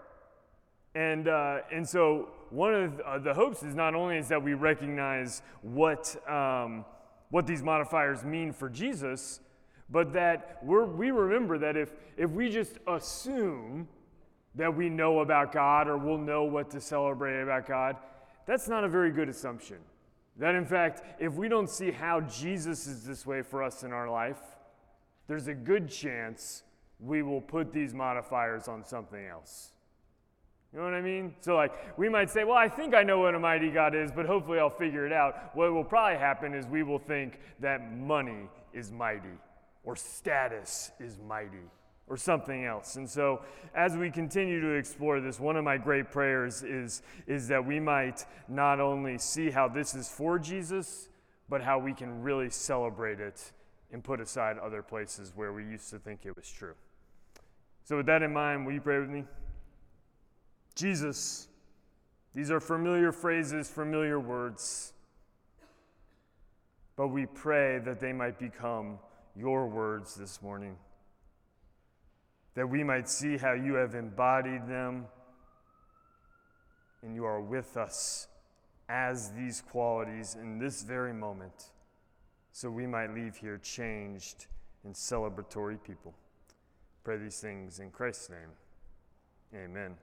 And, 0.95 1.27
uh, 1.27 1.59
and 1.71 1.88
so 1.88 2.29
one 2.50 2.74
of 2.74 2.98
the, 2.98 3.07
uh, 3.07 3.19
the, 3.19 3.33
hopes 3.33 3.62
is 3.62 3.75
not 3.75 3.93
only 3.93 4.17
is 4.17 4.29
that 4.29 4.41
we 4.41 4.53
recognize 4.53 5.41
what, 5.62 6.15
um, 6.27 6.86
what 7.29 7.45
these 7.45 7.62
modifiers 7.62 8.24
mean 8.24 8.53
for 8.53 8.69
Jesus, 8.69 9.41
but 9.89 10.13
that 10.13 10.59
we're, 10.63 10.86
we 10.86 11.12
remember 11.12 11.57
that 11.57 11.75
if, 11.75 11.91
if 12.17 12.31
we 12.31 12.50
just 12.50 12.77
assume 12.88 13.88
that 14.55 14.75
we 14.75 14.89
know 14.89 15.19
about 15.19 15.51
God 15.51 15.88
or 15.88 15.98
we'll 15.98 16.17
know 16.17 16.43
what 16.45 16.71
to 16.71 16.81
celebrate 16.81 17.41
about 17.41 17.67
God, 17.67 17.98
that's 18.45 18.67
not 18.67 18.83
a 18.83 18.89
very 18.89 19.12
good 19.12 19.29
assumption. 19.29 19.77
That 20.38 20.55
in 20.55 20.65
fact, 20.65 21.03
if 21.19 21.33
we 21.33 21.50
don't 21.50 21.69
see 21.69 21.91
how 21.91 22.21
Jesus 22.21 22.88
is 22.88 23.03
this 23.03 23.25
way 23.25 23.41
for 23.41 23.62
us 23.62 23.83
in 23.83 23.91
our 23.91 24.09
life, 24.09 24.39
there's 25.29 25.48
a 25.48 25.53
good 25.53 25.88
chance 25.88 26.63
we 27.00 27.21
will 27.21 27.39
put 27.39 27.71
these 27.71 27.93
modifiers 27.93 28.67
on 28.67 28.83
something 28.83 29.27
else. 29.27 29.71
You 30.74 30.79
know 30.79 30.86
what 30.86 30.95
I 30.95 31.01
mean? 31.01 31.36
So, 31.39 31.55
like, 31.55 31.71
we 32.00 32.09
might 32.09 32.31
say, 32.31 32.43
well, 32.43 32.57
I 32.57 32.67
think 32.67 32.95
I 32.95 33.03
know 33.03 33.19
what 33.19 33.36
a 33.36 33.39
mighty 33.39 33.69
God 33.69 33.95
is, 33.95 34.12
but 34.12 34.25
hopefully 34.25 34.57
I'll 34.57 34.71
figure 34.71 35.05
it 35.05 35.13
out. 35.13 35.55
What 35.55 35.71
will 35.71 35.83
probably 35.83 36.17
happen 36.17 36.55
is 36.55 36.65
we 36.65 36.81
will 36.81 36.98
think 36.98 37.39
that 37.59 37.95
money 37.95 38.50
is 38.74 38.91
mighty, 38.91 39.38
or 39.83 39.95
status 39.95 40.91
is 41.00 41.19
mighty, 41.27 41.69
or 42.07 42.17
something 42.17 42.65
else. 42.65 42.95
And 42.95 43.07
so, 43.07 43.41
as 43.75 43.95
we 43.95 44.09
continue 44.09 44.59
to 44.62 44.71
explore 44.71 45.21
this, 45.21 45.39
one 45.39 45.57
of 45.57 45.63
my 45.63 45.77
great 45.77 46.09
prayers 46.09 46.63
is, 46.63 47.03
is 47.27 47.48
that 47.50 47.63
we 47.63 47.79
might 47.79 48.25
not 48.48 48.79
only 48.79 49.19
see 49.19 49.51
how 49.51 49.67
this 49.67 49.93
is 49.93 50.09
for 50.09 50.39
Jesus, 50.39 51.07
but 51.50 51.62
how 51.62 51.77
we 51.77 51.93
can 51.93 52.24
really 52.24 52.50
celebrate 52.50 53.19
it 53.19 53.51
and 53.91 54.03
put 54.03 54.19
aside 54.19 54.58
other 54.58 54.81
places 54.81 55.34
where 55.36 55.51
we 55.51 55.63
used 55.63 55.89
to 55.89 56.00
think 56.00 56.25
it 56.25 56.36
was 56.36 56.50
true. 56.50 56.75
So, 57.84 57.98
with 57.98 58.05
that 58.05 58.22
in 58.22 58.31
mind, 58.31 58.65
will 58.65 58.74
you 58.74 58.81
pray 58.81 59.00
with 59.00 59.10
me? 59.10 59.24
Jesus, 60.75 61.48
these 62.34 62.51
are 62.51 62.60
familiar 62.60 63.12
phrases, 63.12 63.69
familiar 63.69 64.19
words, 64.19 64.93
but 66.96 67.08
we 67.08 67.25
pray 67.25 67.79
that 67.79 68.00
they 68.00 68.13
might 68.13 68.38
become 68.38 69.00
your 69.36 69.67
words 69.67 70.15
this 70.15 70.41
morning, 70.41 70.77
that 72.53 72.69
we 72.69 72.84
might 72.84 73.10
see 73.10 73.38
how 73.38 73.53
you 73.53 73.74
have 73.74 73.96
embodied 73.96 74.67
them 74.67 75.08
and 77.01 77.15
you 77.15 77.25
are 77.25 77.41
with 77.41 77.77
us 77.77 78.27
as 78.88 79.31
these 79.31 79.62
qualities 79.62 80.36
in 80.36 80.60
this 80.60 80.84
very 80.84 81.13
moment 81.13 81.72
so 82.51 82.70
we 82.70 82.88
might 82.88 83.13
leave 83.13 83.38
here 83.38 83.58
changed 83.58 84.48
and 84.84 84.94
celebratory 84.94 85.82
people. 85.82 86.13
Pray 87.03 87.18
these 87.18 87.39
things 87.39 87.79
in 87.79 87.91
Christ's 87.91 88.29
name. 88.29 88.50
Amen. 89.56 89.96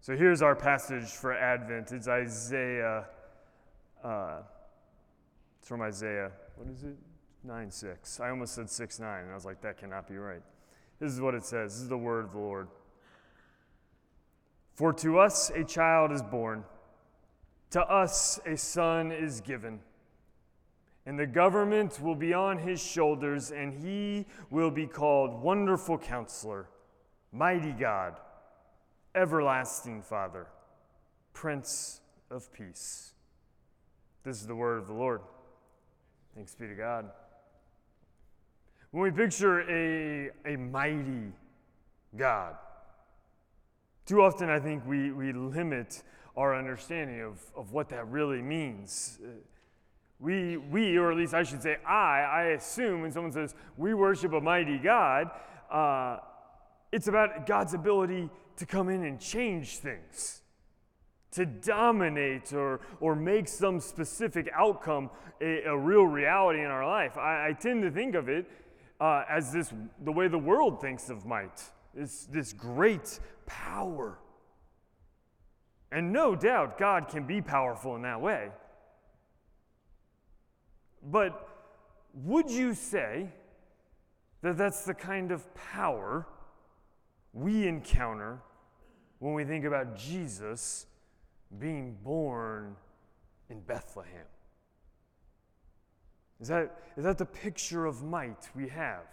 So 0.00 0.16
here's 0.16 0.42
our 0.42 0.54
passage 0.54 1.08
for 1.08 1.32
Advent. 1.32 1.92
It's 1.92 2.08
Isaiah. 2.08 3.06
Uh, 4.02 4.40
it's 5.58 5.68
from 5.68 5.82
Isaiah. 5.82 6.30
What 6.56 6.68
is 6.68 6.84
it? 6.84 6.96
9 7.44 7.70
6. 7.70 8.20
I 8.20 8.30
almost 8.30 8.54
said 8.54 8.70
6 8.70 9.00
9, 9.00 9.22
and 9.22 9.30
I 9.30 9.34
was 9.34 9.44
like, 9.44 9.60
that 9.62 9.78
cannot 9.78 10.08
be 10.08 10.16
right. 10.16 10.42
This 11.00 11.12
is 11.12 11.20
what 11.20 11.34
it 11.34 11.44
says. 11.44 11.74
This 11.74 11.82
is 11.82 11.88
the 11.88 11.98
word 11.98 12.26
of 12.26 12.32
the 12.32 12.38
Lord. 12.38 12.68
For 14.74 14.92
to 14.94 15.18
us 15.18 15.50
a 15.50 15.64
child 15.64 16.12
is 16.12 16.22
born, 16.22 16.64
to 17.70 17.80
us 17.80 18.38
a 18.46 18.56
son 18.56 19.10
is 19.10 19.40
given 19.40 19.80
and 21.08 21.18
the 21.18 21.26
government 21.26 22.02
will 22.02 22.14
be 22.14 22.34
on 22.34 22.58
his 22.58 22.78
shoulders, 22.82 23.50
and 23.50 23.72
he 23.72 24.26
will 24.50 24.70
be 24.70 24.86
called 24.86 25.42
Wonderful 25.42 25.96
Counselor, 25.96 26.68
Mighty 27.32 27.72
God, 27.72 28.20
Everlasting 29.14 30.02
Father, 30.02 30.48
Prince 31.32 32.02
of 32.30 32.52
Peace. 32.52 33.14
This 34.22 34.38
is 34.38 34.46
the 34.46 34.54
word 34.54 34.76
of 34.76 34.86
the 34.86 34.92
Lord. 34.92 35.22
Thanks 36.34 36.54
be 36.54 36.66
to 36.66 36.74
God. 36.74 37.06
When 38.90 39.02
we 39.02 39.10
picture 39.10 39.62
a, 39.62 40.30
a 40.44 40.56
mighty 40.58 41.32
God, 42.18 42.54
too 44.04 44.20
often 44.20 44.50
I 44.50 44.60
think 44.60 44.86
we, 44.86 45.10
we 45.12 45.32
limit 45.32 46.02
our 46.36 46.54
understanding 46.54 47.22
of, 47.22 47.40
of 47.56 47.72
what 47.72 47.88
that 47.88 48.06
really 48.08 48.42
means. 48.42 49.18
We, 50.20 50.56
we, 50.56 50.96
or 50.96 51.12
at 51.12 51.16
least 51.16 51.32
I 51.32 51.44
should 51.44 51.62
say 51.62 51.76
I, 51.86 52.20
I 52.20 52.42
assume 52.56 53.02
when 53.02 53.12
someone 53.12 53.32
says 53.32 53.54
we 53.76 53.94
worship 53.94 54.32
a 54.32 54.40
mighty 54.40 54.78
God, 54.78 55.30
uh, 55.70 56.18
it's 56.90 57.06
about 57.06 57.46
God's 57.46 57.74
ability 57.74 58.28
to 58.56 58.66
come 58.66 58.88
in 58.88 59.04
and 59.04 59.20
change 59.20 59.78
things, 59.78 60.42
to 61.32 61.46
dominate 61.46 62.52
or, 62.52 62.80
or 63.00 63.14
make 63.14 63.46
some 63.46 63.78
specific 63.78 64.50
outcome 64.54 65.10
a, 65.40 65.62
a 65.64 65.76
real 65.76 66.04
reality 66.04 66.60
in 66.60 66.66
our 66.66 66.86
life. 66.86 67.16
I, 67.16 67.48
I 67.48 67.52
tend 67.52 67.82
to 67.82 67.90
think 67.90 68.16
of 68.16 68.28
it 68.28 68.50
uh, 69.00 69.22
as 69.28 69.52
this 69.52 69.72
the 70.02 70.10
way 70.10 70.26
the 70.26 70.38
world 70.38 70.80
thinks 70.80 71.10
of 71.10 71.24
might, 71.26 71.62
this, 71.94 72.24
this 72.24 72.52
great 72.52 73.20
power. 73.46 74.18
And 75.92 76.12
no 76.12 76.34
doubt 76.34 76.76
God 76.76 77.08
can 77.08 77.24
be 77.26 77.40
powerful 77.40 77.94
in 77.94 78.02
that 78.02 78.20
way. 78.20 78.48
But 81.02 81.48
would 82.14 82.50
you 82.50 82.74
say 82.74 83.28
that 84.42 84.56
that's 84.56 84.84
the 84.84 84.94
kind 84.94 85.32
of 85.32 85.54
power 85.54 86.26
we 87.32 87.66
encounter 87.66 88.40
when 89.18 89.34
we 89.34 89.44
think 89.44 89.64
about 89.64 89.96
Jesus 89.96 90.86
being 91.58 91.96
born 92.02 92.76
in 93.50 93.60
Bethlehem? 93.60 94.26
Is 96.40 96.48
that, 96.48 96.80
is 96.96 97.04
that 97.04 97.18
the 97.18 97.26
picture 97.26 97.86
of 97.86 98.02
might 98.02 98.48
we 98.54 98.68
have? 98.68 99.06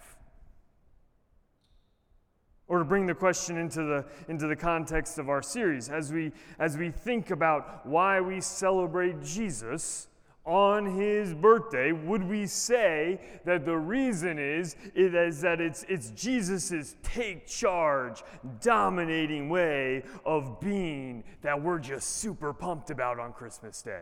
Or 2.68 2.80
to 2.80 2.86
bring 2.86 3.06
the 3.06 3.16
question 3.16 3.58
into 3.58 3.84
the, 3.84 4.06
into 4.28 4.48
the 4.48 4.56
context 4.56 5.18
of 5.18 5.30
our 5.30 5.42
series, 5.42 5.90
as 5.90 6.12
we, 6.12 6.32
as 6.60 6.78
we 6.78 6.90
think 6.90 7.32
about 7.32 7.86
why 7.86 8.22
we 8.22 8.42
celebrate 8.42 9.24
Jesus, 9.24 10.08
on 10.46 10.86
his 10.86 11.34
birthday, 11.34 11.92
would 11.92 12.24
we 12.24 12.46
say 12.46 13.20
that 13.46 13.66
the 13.66 13.76
reason 13.76 14.38
is, 14.38 14.76
is 14.94 15.42
that 15.42 15.60
it's, 15.60 15.84
it's 15.90 16.12
Jesus' 16.12 16.96
take 17.02 17.48
charge, 17.48 18.24
dominating 18.62 19.50
way 19.50 20.04
of 20.24 20.60
being 20.60 21.24
that 21.42 21.60
we're 21.60 21.80
just 21.80 22.18
super 22.18 22.54
pumped 22.54 22.92
about 22.92 23.20
on 23.20 23.34
Christmas 23.34 23.82
Day? 23.82 24.02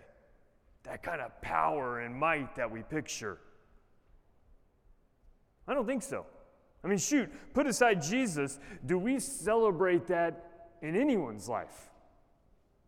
That 0.83 1.01
kind 1.01 1.21
of 1.21 1.41
power 1.41 2.01
and 2.01 2.13
might 2.13 2.55
that 2.55 2.69
we 2.69 2.83
picture. 2.83 3.37
I 5.65 5.73
don't 5.73 5.87
think 5.87 6.03
so. 6.03 6.25
I 6.83 6.89
mean, 6.89 6.97
shoot, 6.97 7.31
put 7.53 7.67
aside 7.67 8.01
Jesus, 8.01 8.59
do 8.85 8.97
we 8.97 9.19
celebrate 9.19 10.07
that 10.07 10.67
in 10.81 10.97
anyone's 10.97 11.47
life 11.47 11.89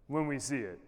when 0.08 0.28
we 0.28 0.40
see 0.40 0.58
it? 0.58 0.80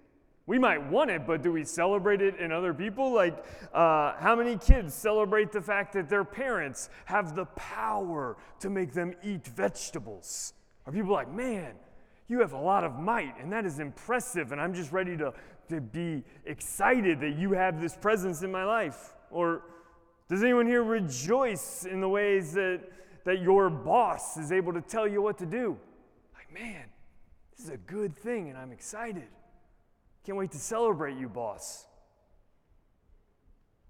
We 0.47 0.57
might 0.57 0.89
want 0.89 1.11
it, 1.11 1.27
but 1.27 1.43
do 1.43 1.51
we 1.51 1.65
celebrate 1.65 2.21
it 2.21 2.39
in 2.39 2.53
other 2.53 2.73
people? 2.73 3.11
Like, 3.11 3.43
uh, 3.73 4.13
how 4.13 4.33
many 4.33 4.57
kids 4.57 4.93
celebrate 4.93 5.51
the 5.51 5.61
fact 5.61 5.91
that 5.93 6.07
their 6.07 6.23
parents 6.23 6.89
have 7.03 7.35
the 7.35 7.45
power 7.57 8.37
to 8.61 8.69
make 8.69 8.93
them 8.93 9.13
eat 9.21 9.45
vegetables? 9.45 10.53
Are 10.85 10.93
people 10.93 11.11
like, 11.11 11.29
man, 11.29 11.73
you 12.29 12.39
have 12.39 12.53
a 12.53 12.57
lot 12.57 12.85
of 12.85 12.97
might, 12.97 13.37
and 13.41 13.51
that 13.51 13.65
is 13.65 13.79
impressive, 13.79 14.53
and 14.53 14.61
I'm 14.61 14.73
just 14.73 14.93
ready 14.93 15.17
to, 15.17 15.33
to 15.67 15.81
be 15.81 16.23
excited 16.45 17.19
that 17.19 17.37
you 17.37 17.51
have 17.51 17.81
this 17.81 17.97
presence 17.97 18.41
in 18.41 18.49
my 18.49 18.63
life? 18.63 19.15
Or 19.29 19.63
does 20.29 20.43
anyone 20.43 20.65
here 20.65 20.83
rejoice 20.83 21.83
in 21.83 21.99
the 21.99 22.07
ways 22.07 22.53
that, 22.53 22.83
that 23.25 23.41
your 23.41 23.69
boss 23.69 24.37
is 24.37 24.53
able 24.53 24.71
to 24.71 24.81
tell 24.81 25.09
you 25.09 25.21
what 25.21 25.37
to 25.39 25.45
do? 25.45 25.77
Like, 26.33 26.53
man, 26.53 26.85
this 27.51 27.65
is 27.65 27.71
a 27.73 27.77
good 27.77 28.15
thing, 28.15 28.47
and 28.47 28.57
I'm 28.57 28.71
excited. 28.71 29.27
Can't 30.27 30.37
wait 30.37 30.51
to 30.51 30.59
celebrate 30.59 31.17
you, 31.17 31.29
boss. 31.29 31.85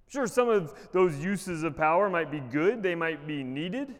Sure, 0.07 0.27
some 0.27 0.49
of 0.49 0.71
those 0.91 1.17
uses 1.17 1.63
of 1.63 1.75
power 1.75 2.11
might 2.11 2.29
be 2.29 2.41
good, 2.41 2.83
they 2.83 2.93
might 2.93 3.25
be 3.25 3.43
needed. 3.43 3.95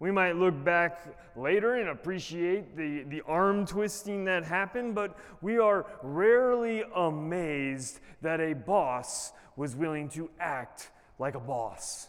We 0.00 0.10
might 0.10 0.34
look 0.34 0.64
back 0.64 1.06
later 1.36 1.76
and 1.76 1.90
appreciate 1.90 2.76
the, 2.76 3.04
the 3.04 3.22
arm 3.28 3.64
twisting 3.64 4.24
that 4.24 4.42
happened, 4.42 4.96
but 4.96 5.16
we 5.40 5.60
are 5.60 5.86
rarely 6.02 6.82
amazed 6.96 8.00
that 8.22 8.40
a 8.40 8.52
boss 8.52 9.30
was 9.54 9.76
willing 9.76 10.08
to 10.08 10.28
act 10.40 10.90
like 11.20 11.36
a 11.36 11.40
boss. 11.40 12.08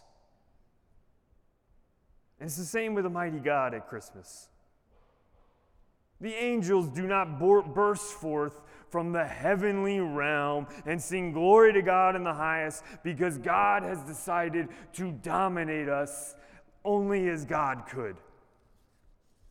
And 2.40 2.48
it's 2.48 2.56
the 2.56 2.64
same 2.64 2.94
with 2.94 3.06
a 3.06 3.10
mighty 3.10 3.38
God 3.38 3.72
at 3.72 3.86
Christmas. 3.88 4.48
The 6.20 6.34
angels 6.34 6.88
do 6.88 7.06
not 7.06 7.38
burst 7.38 8.12
forth 8.14 8.60
from 8.92 9.10
the 9.10 9.24
heavenly 9.24 10.00
realm 10.00 10.66
and 10.84 11.00
sing 11.00 11.32
glory 11.32 11.72
to 11.72 11.80
God 11.80 12.14
in 12.14 12.24
the 12.24 12.34
highest 12.34 12.84
because 13.02 13.38
God 13.38 13.82
has 13.82 13.98
decided 14.02 14.68
to 14.92 15.12
dominate 15.12 15.88
us 15.88 16.34
only 16.84 17.30
as 17.30 17.46
God 17.46 17.84
could. 17.88 18.16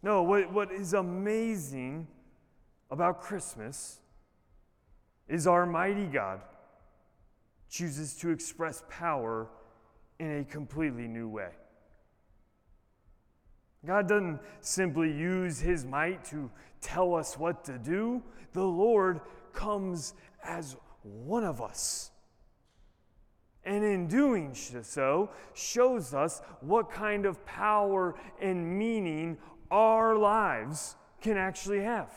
No, 0.03 0.21
what, 0.21 0.53
what 0.53 0.71
is 0.71 0.93
amazing 0.93 2.07
about 2.91 3.19
Christmas 3.19 3.99
is 5.27 5.47
our 5.47 5.65
mighty 5.65 6.05
God 6.05 6.41
chooses 7.67 8.13
to 8.17 8.29
express 8.29 8.83
power 8.89 9.47
in 10.19 10.41
a 10.41 10.43
completely 10.43 11.07
new 11.07 11.27
way. 11.27 11.49
God 13.85 14.07
doesn't 14.07 14.39
simply 14.59 15.11
use 15.11 15.59
his 15.59 15.85
might 15.85 16.23
to 16.25 16.51
tell 16.81 17.15
us 17.15 17.37
what 17.37 17.63
to 17.65 17.77
do, 17.77 18.21
the 18.53 18.63
Lord 18.63 19.21
comes 19.53 20.13
as 20.43 20.75
one 21.03 21.43
of 21.43 21.61
us. 21.61 22.11
And 23.63 23.83
in 23.83 24.07
doing 24.07 24.55
so, 24.55 25.29
shows 25.53 26.13
us 26.13 26.41
what 26.61 26.91
kind 26.91 27.25
of 27.25 27.43
power 27.45 28.15
and 28.41 28.77
meaning 28.77 29.37
our 29.69 30.15
lives 30.15 30.95
can 31.21 31.37
actually 31.37 31.81
have. 31.81 32.09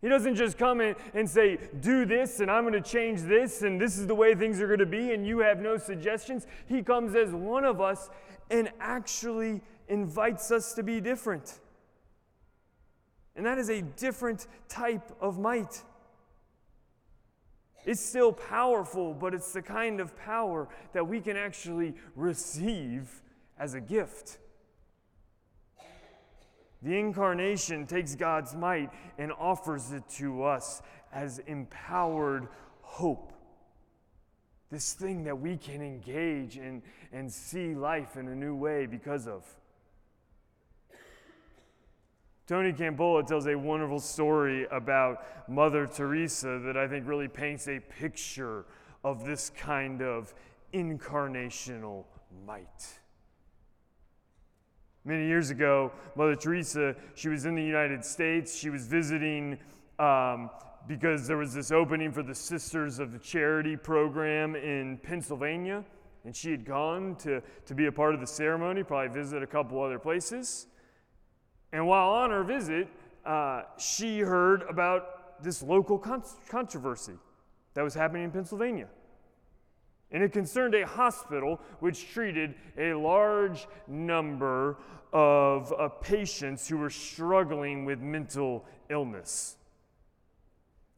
He 0.00 0.08
doesn't 0.08 0.36
just 0.36 0.56
come 0.56 0.80
in 0.80 0.94
and 1.12 1.28
say, 1.28 1.58
Do 1.80 2.06
this, 2.06 2.40
and 2.40 2.50
I'm 2.50 2.62
going 2.62 2.80
to 2.80 2.88
change 2.88 3.20
this, 3.22 3.62
and 3.62 3.78
this 3.78 3.98
is 3.98 4.06
the 4.06 4.14
way 4.14 4.34
things 4.34 4.60
are 4.60 4.66
going 4.66 4.78
to 4.78 4.86
be, 4.86 5.12
and 5.12 5.26
you 5.26 5.40
have 5.40 5.60
no 5.60 5.76
suggestions. 5.76 6.46
He 6.66 6.82
comes 6.82 7.14
as 7.14 7.32
one 7.32 7.64
of 7.64 7.80
us 7.80 8.08
and 8.50 8.70
actually 8.80 9.60
invites 9.90 10.50
us 10.50 10.72
to 10.74 10.82
be 10.82 11.00
different. 11.00 11.58
And 13.36 13.44
that 13.44 13.58
is 13.58 13.68
a 13.68 13.82
different 13.82 14.46
type 14.68 15.14
of 15.20 15.38
might. 15.38 15.82
It's 17.84 18.00
still 18.00 18.32
powerful, 18.32 19.14
but 19.14 19.34
it's 19.34 19.52
the 19.52 19.62
kind 19.62 20.00
of 20.00 20.16
power 20.16 20.68
that 20.92 21.06
we 21.06 21.20
can 21.20 21.36
actually 21.36 21.94
receive 22.14 23.22
as 23.58 23.74
a 23.74 23.80
gift. 23.80 24.38
The 26.82 26.98
incarnation 26.98 27.86
takes 27.86 28.14
God's 28.14 28.54
might 28.54 28.90
and 29.18 29.32
offers 29.32 29.92
it 29.92 30.08
to 30.18 30.44
us 30.44 30.82
as 31.12 31.40
empowered 31.40 32.48
hope. 32.80 33.32
This 34.70 34.94
thing 34.94 35.24
that 35.24 35.38
we 35.38 35.56
can 35.56 35.82
engage 35.82 36.56
in 36.56 36.82
and 37.12 37.30
see 37.30 37.74
life 37.74 38.16
in 38.16 38.28
a 38.28 38.34
new 38.34 38.54
way 38.54 38.86
because 38.86 39.26
of. 39.26 39.44
Tony 42.50 42.72
Campolo 42.72 43.24
tells 43.24 43.46
a 43.46 43.54
wonderful 43.54 44.00
story 44.00 44.66
about 44.72 45.48
Mother 45.48 45.86
Teresa 45.86 46.58
that 46.64 46.76
I 46.76 46.88
think 46.88 47.06
really 47.06 47.28
paints 47.28 47.68
a 47.68 47.78
picture 47.78 48.64
of 49.04 49.24
this 49.24 49.50
kind 49.50 50.02
of 50.02 50.34
incarnational 50.74 52.06
might. 52.44 52.88
Many 55.04 55.28
years 55.28 55.50
ago, 55.50 55.92
Mother 56.16 56.34
Teresa, 56.34 56.96
she 57.14 57.28
was 57.28 57.44
in 57.44 57.54
the 57.54 57.62
United 57.62 58.04
States. 58.04 58.52
She 58.56 58.68
was 58.68 58.84
visiting 58.84 59.56
um, 60.00 60.50
because 60.88 61.28
there 61.28 61.36
was 61.36 61.54
this 61.54 61.70
opening 61.70 62.10
for 62.10 62.24
the 62.24 62.34
Sisters 62.34 62.98
of 62.98 63.12
the 63.12 63.20
Charity 63.20 63.76
program 63.76 64.56
in 64.56 64.98
Pennsylvania. 65.04 65.84
And 66.24 66.34
she 66.34 66.50
had 66.50 66.64
gone 66.64 67.14
to, 67.20 67.44
to 67.66 67.74
be 67.76 67.86
a 67.86 67.92
part 67.92 68.12
of 68.12 68.20
the 68.20 68.26
ceremony, 68.26 68.82
probably 68.82 69.14
visit 69.14 69.40
a 69.40 69.46
couple 69.46 69.80
other 69.80 70.00
places. 70.00 70.66
And 71.72 71.86
while 71.86 72.10
on 72.10 72.30
her 72.30 72.42
visit, 72.42 72.88
uh, 73.24 73.62
she 73.78 74.20
heard 74.20 74.62
about 74.62 75.42
this 75.42 75.62
local 75.62 75.98
con- 75.98 76.22
controversy 76.48 77.14
that 77.74 77.82
was 77.82 77.94
happening 77.94 78.24
in 78.24 78.30
Pennsylvania. 78.30 78.88
And 80.12 80.22
it 80.22 80.32
concerned 80.32 80.74
a 80.74 80.86
hospital 80.86 81.60
which 81.78 82.12
treated 82.12 82.54
a 82.76 82.94
large 82.94 83.68
number 83.86 84.78
of 85.12 85.72
uh, 85.72 85.88
patients 85.88 86.68
who 86.68 86.78
were 86.78 86.90
struggling 86.90 87.84
with 87.84 88.00
mental 88.00 88.64
illness. 88.88 89.56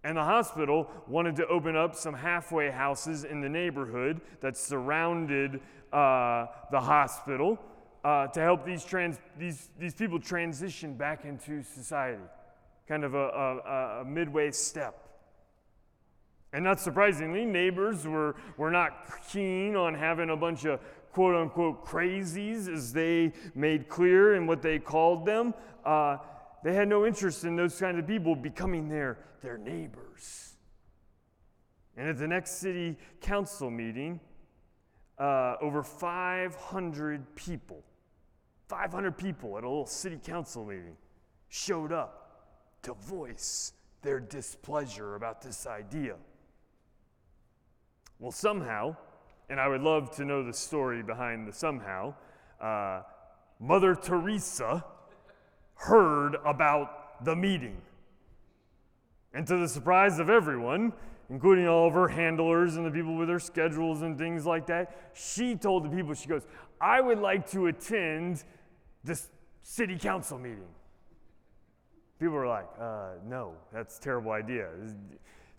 And 0.05 0.17
the 0.17 0.25
hospital 0.25 0.91
wanted 1.07 1.37
to 1.37 1.47
open 1.47 1.77
up 1.77 1.95
some 1.95 2.15
halfway 2.15 2.71
houses 2.71 3.25
in 3.25 3.41
the 3.41 3.49
neighborhood 3.49 4.21
that 4.41 4.57
surrounded 4.57 5.61
uh, 5.93 6.47
the 6.71 6.81
hospital 6.81 7.59
uh, 8.05 8.27
to 8.29 8.41
help 8.41 8.65
these, 8.65 8.85
trans, 8.85 9.19
these, 9.39 9.71
these 9.79 9.95
people 9.95 10.19
transition 10.19 10.95
back 10.95 11.25
into 11.25 11.63
society, 11.63 12.23
kind 12.89 13.05
of 13.05 13.15
a, 13.15 13.19
a, 13.19 14.01
a 14.01 14.05
midway 14.05 14.51
step. 14.51 15.09
And 16.53 16.65
not 16.65 16.81
surprisingly, 16.81 17.45
neighbors 17.45 18.07
were, 18.07 18.37
were 18.59 18.71
not 18.71 19.09
keen 19.31 19.75
on 19.77 19.95
having 19.95 20.31
a 20.31 20.37
bunch 20.37 20.65
of 20.67 20.81
quote 21.13 21.35
unquote 21.35 21.87
crazies, 21.87 22.73
as 22.73 22.93
they 22.93 23.33
made 23.55 23.89
clear 23.89 24.35
in 24.35 24.47
what 24.47 24.63
they 24.63 24.79
called 24.79 25.25
them. 25.25 25.55
Uh, 25.85 26.19
they 26.63 26.75
had 26.75 26.89
no 26.89 27.07
interest 27.07 27.45
in 27.45 27.57
those 27.57 27.79
kinds 27.79 27.99
of 27.99 28.07
people 28.07 28.35
becoming 28.35 28.89
their, 28.89 29.19
their 29.43 29.59
neighbors. 29.59 30.55
And 31.97 32.09
at 32.09 32.19
the 32.19 32.29
next 32.29 32.59
city 32.59 32.97
council 33.21 33.71
meeting, 33.71 34.21
uh, 35.19 35.57
over 35.61 35.83
500 35.83 37.35
people, 37.35 37.83
500 38.73 39.19
people 39.19 39.59
at 39.59 39.65
a 39.65 39.69
little 39.69 39.85
city 39.85 40.19
council 40.25 40.65
meeting 40.65 40.97
showed 41.51 41.93
up 41.93 42.47
to 42.81 42.95
voice 42.95 43.75
their 44.01 44.19
displeasure 44.19 45.15
about 45.15 45.43
this 45.43 45.67
idea. 45.67 46.15
Well, 48.19 48.33
somehow, 48.33 48.97
and 49.51 49.61
I 49.61 49.69
would 49.69 49.83
love 49.83 50.11
to 50.17 50.25
know 50.25 50.43
the 50.43 50.55
story 50.55 51.03
behind 51.03 51.47
the 51.47 51.53
somehow, 51.53 52.15
uh, 52.63 53.03
Mother 53.61 53.95
Teresa 53.95 54.83
heard 55.75 56.37
about 56.47 57.23
the 57.27 57.37
meeting. 57.37 57.77
And 59.35 59.47
to 59.49 59.59
the 59.59 59.69
surprise 59.69 60.19
of 60.19 60.31
everyone, 60.31 60.95
including 61.29 61.69
all 61.69 61.89
of 61.89 61.93
her 61.93 62.09
handlers 62.09 62.77
and 62.77 62.87
the 62.87 62.91
people 62.91 63.17
with 63.17 63.29
their 63.29 63.39
schedules 63.39 64.01
and 64.01 64.17
things 64.17 64.47
like 64.47 64.67
that, 64.69 65.11
she 65.13 65.57
told 65.57 65.85
the 65.85 65.91
people, 65.91 66.15
she 66.15 66.27
goes, 66.27 66.47
I 66.81 67.03
would 67.03 67.19
like 67.19 67.51
to 67.51 67.67
attend 67.67 68.45
this 69.05 69.31
city 69.63 69.99
council 69.99 70.39
meeting. 70.39 70.69
People 72.19 72.35
were 72.35 72.47
like, 72.47 72.69
uh, 72.79 73.13
no, 73.27 73.55
that's 73.73 73.99
a 73.99 74.01
terrible 74.01 74.33
idea 74.33 74.69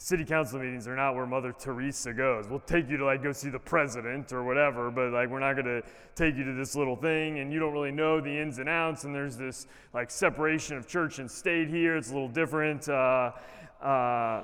city 0.04 0.26
council 0.26 0.60
meetings 0.60 0.86
are 0.86 0.98
not 0.98 1.16
where 1.16 1.26
Mother 1.26 1.54
Teresa 1.58 2.12
goes. 2.12 2.50
We'll 2.50 2.60
take 2.60 2.90
you 2.90 2.98
to 2.98 3.06
like 3.06 3.24
go 3.24 3.32
see 3.32 3.50
the 3.50 3.58
president 3.58 4.34
or 4.34 4.44
whatever, 4.44 4.92
but 4.92 5.14
like 5.14 5.30
we're 5.30 5.40
not 5.40 5.54
going 5.54 5.82
to 5.82 5.82
take 6.14 6.36
you 6.36 6.44
to 6.44 6.54
this 6.54 6.76
little 6.76 6.98
thing 6.98 7.40
and 7.40 7.54
you 7.54 7.60
don't 7.60 7.72
really 7.72 7.94
know 7.94 8.20
the 8.20 8.30
ins 8.30 8.60
and 8.60 8.68
outs. 8.68 9.06
And 9.06 9.16
there's 9.16 9.38
this 9.38 9.66
like 9.94 10.12
separation 10.12 10.76
of 10.76 10.88
church 10.90 11.20
and 11.20 11.32
state 11.32 11.70
here. 11.70 11.96
It's 11.96 12.12
a 12.12 12.14
little 12.14 12.28
different. 12.28 12.90
Uh, 12.90 13.32
uh, 13.82 14.44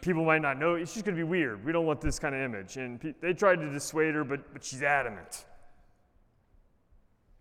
people 0.00 0.24
might 0.24 0.42
not 0.42 0.58
know. 0.58 0.74
It's 0.74 0.92
just 0.92 1.04
going 1.04 1.16
to 1.16 1.24
be 1.24 1.28
weird. 1.28 1.64
We 1.64 1.70
don't 1.70 1.86
want 1.86 2.00
this 2.00 2.18
kind 2.18 2.34
of 2.34 2.40
image. 2.40 2.78
And 2.78 3.00
pe- 3.00 3.14
they 3.20 3.34
tried 3.34 3.60
to 3.60 3.70
dissuade 3.70 4.14
her, 4.14 4.24
but, 4.24 4.52
but 4.52 4.64
she's 4.64 4.82
adamant. 4.82 5.44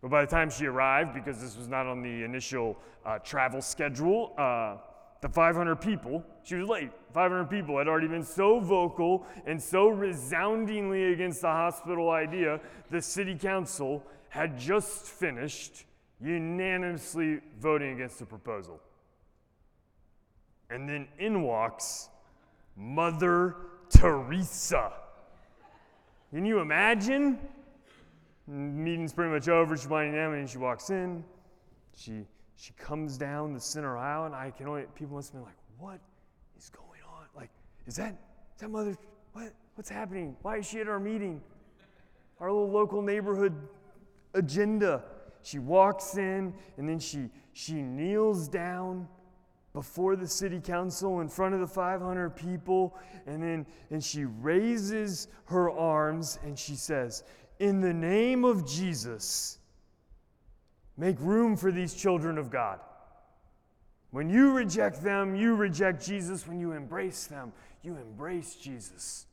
But 0.08 0.12
by 0.12 0.22
the 0.22 0.32
time 0.32 0.50
she 0.50 0.68
arrived, 0.68 1.14
because 1.14 1.42
this 1.42 1.58
was 1.58 1.68
not 1.68 1.86
on 1.86 2.02
the 2.02 2.24
initial 2.24 2.78
uh, 3.06 3.20
travel 3.20 3.62
schedule, 3.62 4.34
uh, 4.38 4.78
the 5.20 5.28
500 5.28 5.76
people, 5.82 6.24
she 6.44 6.56
was 6.56 6.70
late. 6.70 6.92
500 7.14 7.50
people 7.50 7.78
had 7.78 7.90
already 7.90 8.08
been 8.08 8.24
so 8.24 8.62
vocal 8.62 9.26
and 9.46 9.62
so 9.62 9.90
resoundingly 9.90 11.12
against 11.12 11.42
the 11.42 11.50
hospital 11.50 12.12
idea, 12.12 12.62
the 12.90 13.02
city 13.02 13.36
council 13.36 14.02
had 14.30 14.58
just 14.58 15.08
finished 15.08 15.84
unanimously 16.22 17.42
voting 17.60 17.92
against 17.92 18.20
the 18.20 18.26
proposal. 18.26 18.80
And 20.70 20.88
then 20.88 21.10
in 21.20 21.42
walks 21.42 22.08
Mother 22.78 23.58
Teresa. 23.90 24.94
Can 26.32 26.46
you 26.46 26.60
imagine? 26.60 27.40
Meeting's 28.48 29.14
pretty 29.14 29.32
much 29.32 29.48
over. 29.50 29.76
She's 29.76 29.88
winding 29.88 30.16
down, 30.16 30.34
and 30.34 30.50
she 30.50 30.58
walks 30.58 30.90
in. 30.90 31.24
She 31.96 32.26
she 32.58 32.74
comes 32.74 33.18
down 33.18 33.54
the 33.54 33.60
center 33.60 33.98
aisle, 33.98 34.26
and 34.26 34.36
I 34.36 34.50
can 34.50 34.68
only, 34.68 34.84
people 34.96 35.16
must 35.16 35.30
have 35.30 35.36
been 35.36 35.46
like, 35.46 35.58
what 35.78 36.00
is 36.58 36.72
going 36.72 37.02
on? 37.08 37.26
Like, 37.36 37.52
is 37.86 37.96
that, 37.98 38.16
is 38.56 38.62
that 38.62 38.70
mother, 38.70 38.98
what, 39.34 39.54
what's 39.76 39.90
happening? 39.90 40.36
Why 40.42 40.58
is 40.58 40.68
she 40.68 40.80
at 40.80 40.88
our 40.88 41.00
meeting? 41.00 41.40
Our 42.40 42.52
little 42.52 42.70
local 42.70 43.04
neighborhood 43.04 43.54
agenda. 44.34 45.04
She 45.44 45.60
walks 45.60 46.18
in, 46.18 46.52
and 46.78 46.90
then 46.90 46.98
she, 46.98 47.30
she 47.54 47.74
kneels 47.74 48.48
down 48.48 49.08
before 49.74 50.16
the 50.16 50.28
city 50.28 50.60
council 50.60 51.22
in 51.22 51.30
front 51.30 51.54
of 51.54 51.60
the 51.60 51.68
500 51.68 52.32
people, 52.32 52.98
and 53.28 53.44
then 53.44 53.68
and 53.92 54.04
she 54.04 54.26
raises 54.26 55.28
her 55.46 55.70
arms 55.70 56.40
and 56.44 56.58
she 56.58 56.74
says, 56.74 57.24
In 57.60 57.82
the 57.82 57.94
name 57.94 58.46
of 58.46 58.68
Jesus, 58.68 59.58
Make 60.98 61.18
room 61.20 61.56
for 61.56 61.72
these 61.72 61.94
children 61.94 62.40
of 62.40 62.50
God. 62.50 62.80
When 64.10 64.30
you 64.30 64.52
reject 64.52 65.04
them, 65.04 65.36
you 65.36 65.56
reject 65.56 66.04
Jesus. 66.04 66.48
When 66.48 66.60
you 66.60 66.72
embrace 66.72 67.28
them, 67.28 67.54
you 67.84 67.96
embrace 67.98 68.56
Jesus. 68.56 69.28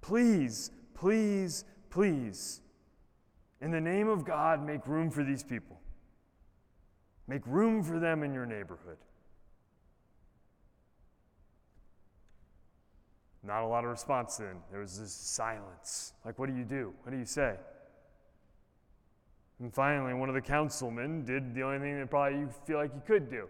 Please, 0.00 0.72
please, 0.94 1.64
please, 1.88 2.60
in 3.60 3.70
the 3.70 3.80
name 3.80 4.08
of 4.08 4.24
God, 4.24 4.66
make 4.66 4.86
room 4.88 5.08
for 5.08 5.22
these 5.22 5.44
people. 5.44 5.78
Make 7.28 7.46
room 7.46 7.84
for 7.84 8.00
them 8.00 8.24
in 8.24 8.34
your 8.34 8.46
neighborhood. 8.46 8.96
Not 13.44 13.62
a 13.62 13.66
lot 13.66 13.84
of 13.84 13.90
response 13.90 14.36
then. 14.36 14.56
There 14.70 14.80
was 14.80 14.98
this 14.98 15.12
silence. 15.12 16.12
Like, 16.24 16.38
what 16.38 16.48
do 16.48 16.56
you 16.56 16.64
do? 16.64 16.92
What 17.02 17.10
do 17.12 17.18
you 17.18 17.24
say? 17.24 17.56
And 19.58 19.72
finally, 19.72 20.14
one 20.14 20.28
of 20.28 20.34
the 20.34 20.40
councilmen 20.40 21.24
did 21.24 21.54
the 21.54 21.62
only 21.62 21.78
thing 21.78 21.98
that 21.98 22.10
probably 22.10 22.40
you 22.40 22.48
feel 22.66 22.78
like 22.78 22.92
you 22.94 23.02
could 23.06 23.30
do. 23.30 23.48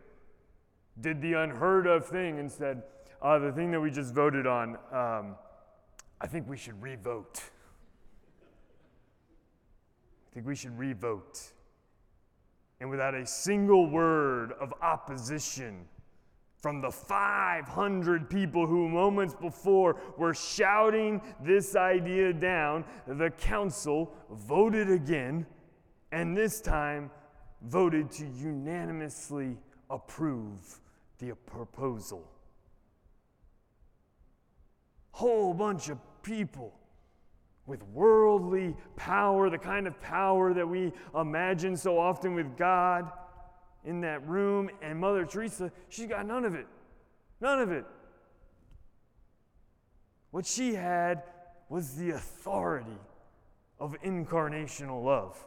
Did 1.00 1.20
the 1.22 1.34
unheard 1.34 1.86
of 1.86 2.06
thing 2.06 2.38
and 2.38 2.50
said, 2.50 2.82
uh, 3.20 3.38
the 3.38 3.52
thing 3.52 3.70
that 3.70 3.80
we 3.80 3.90
just 3.90 4.12
voted 4.12 4.46
on, 4.46 4.76
um, 4.92 5.36
I 6.20 6.26
think 6.26 6.48
we 6.48 6.56
should 6.56 6.80
revote. 6.82 7.40
I 10.30 10.34
think 10.34 10.46
we 10.46 10.54
should 10.54 10.78
revote. 10.78 11.52
And 12.80 12.90
without 12.90 13.14
a 13.14 13.26
single 13.26 13.88
word 13.88 14.52
of 14.60 14.74
opposition 14.82 15.86
from 16.62 16.80
the 16.80 16.90
500 16.92 18.30
people 18.30 18.68
who 18.68 18.88
moments 18.88 19.34
before 19.34 19.96
were 20.16 20.32
shouting 20.32 21.20
this 21.44 21.74
idea 21.74 22.32
down, 22.32 22.84
the 23.08 23.30
council 23.30 24.14
voted 24.30 24.88
again 24.88 25.44
and 26.12 26.36
this 26.36 26.60
time 26.60 27.10
voted 27.62 28.12
to 28.12 28.24
unanimously 28.26 29.56
approve 29.90 30.80
the 31.18 31.34
proposal. 31.46 32.30
Whole 35.10 35.52
bunch 35.52 35.88
of 35.88 35.98
people 36.22 36.72
with 37.66 37.82
worldly 37.88 38.76
power, 38.94 39.50
the 39.50 39.58
kind 39.58 39.88
of 39.88 40.00
power 40.00 40.54
that 40.54 40.66
we 40.66 40.92
imagine 41.18 41.76
so 41.76 41.98
often 41.98 42.34
with 42.34 42.56
God 42.56 43.10
in 43.84 44.00
that 44.02 44.26
room. 44.26 44.70
And 44.80 44.98
Mother 44.98 45.24
Teresa, 45.24 45.72
she's 45.88 46.06
got 46.06 46.26
none 46.26 46.44
of 46.44 46.54
it. 46.54 46.66
None 47.40 47.60
of 47.60 47.72
it. 47.72 47.84
What 50.30 50.46
she 50.46 50.74
had 50.74 51.22
was 51.68 51.96
the 51.96 52.10
authority 52.10 52.98
of 53.78 53.96
incarnational 54.02 55.04
love 55.04 55.44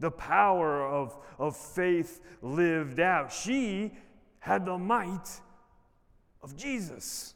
the 0.00 0.10
power 0.10 0.86
of, 0.86 1.16
of 1.38 1.56
faith 1.56 2.20
lived 2.42 3.00
out. 3.00 3.32
She 3.32 3.92
had 4.40 4.66
the 4.66 4.76
might 4.76 5.40
of 6.42 6.56
Jesus. 6.56 7.34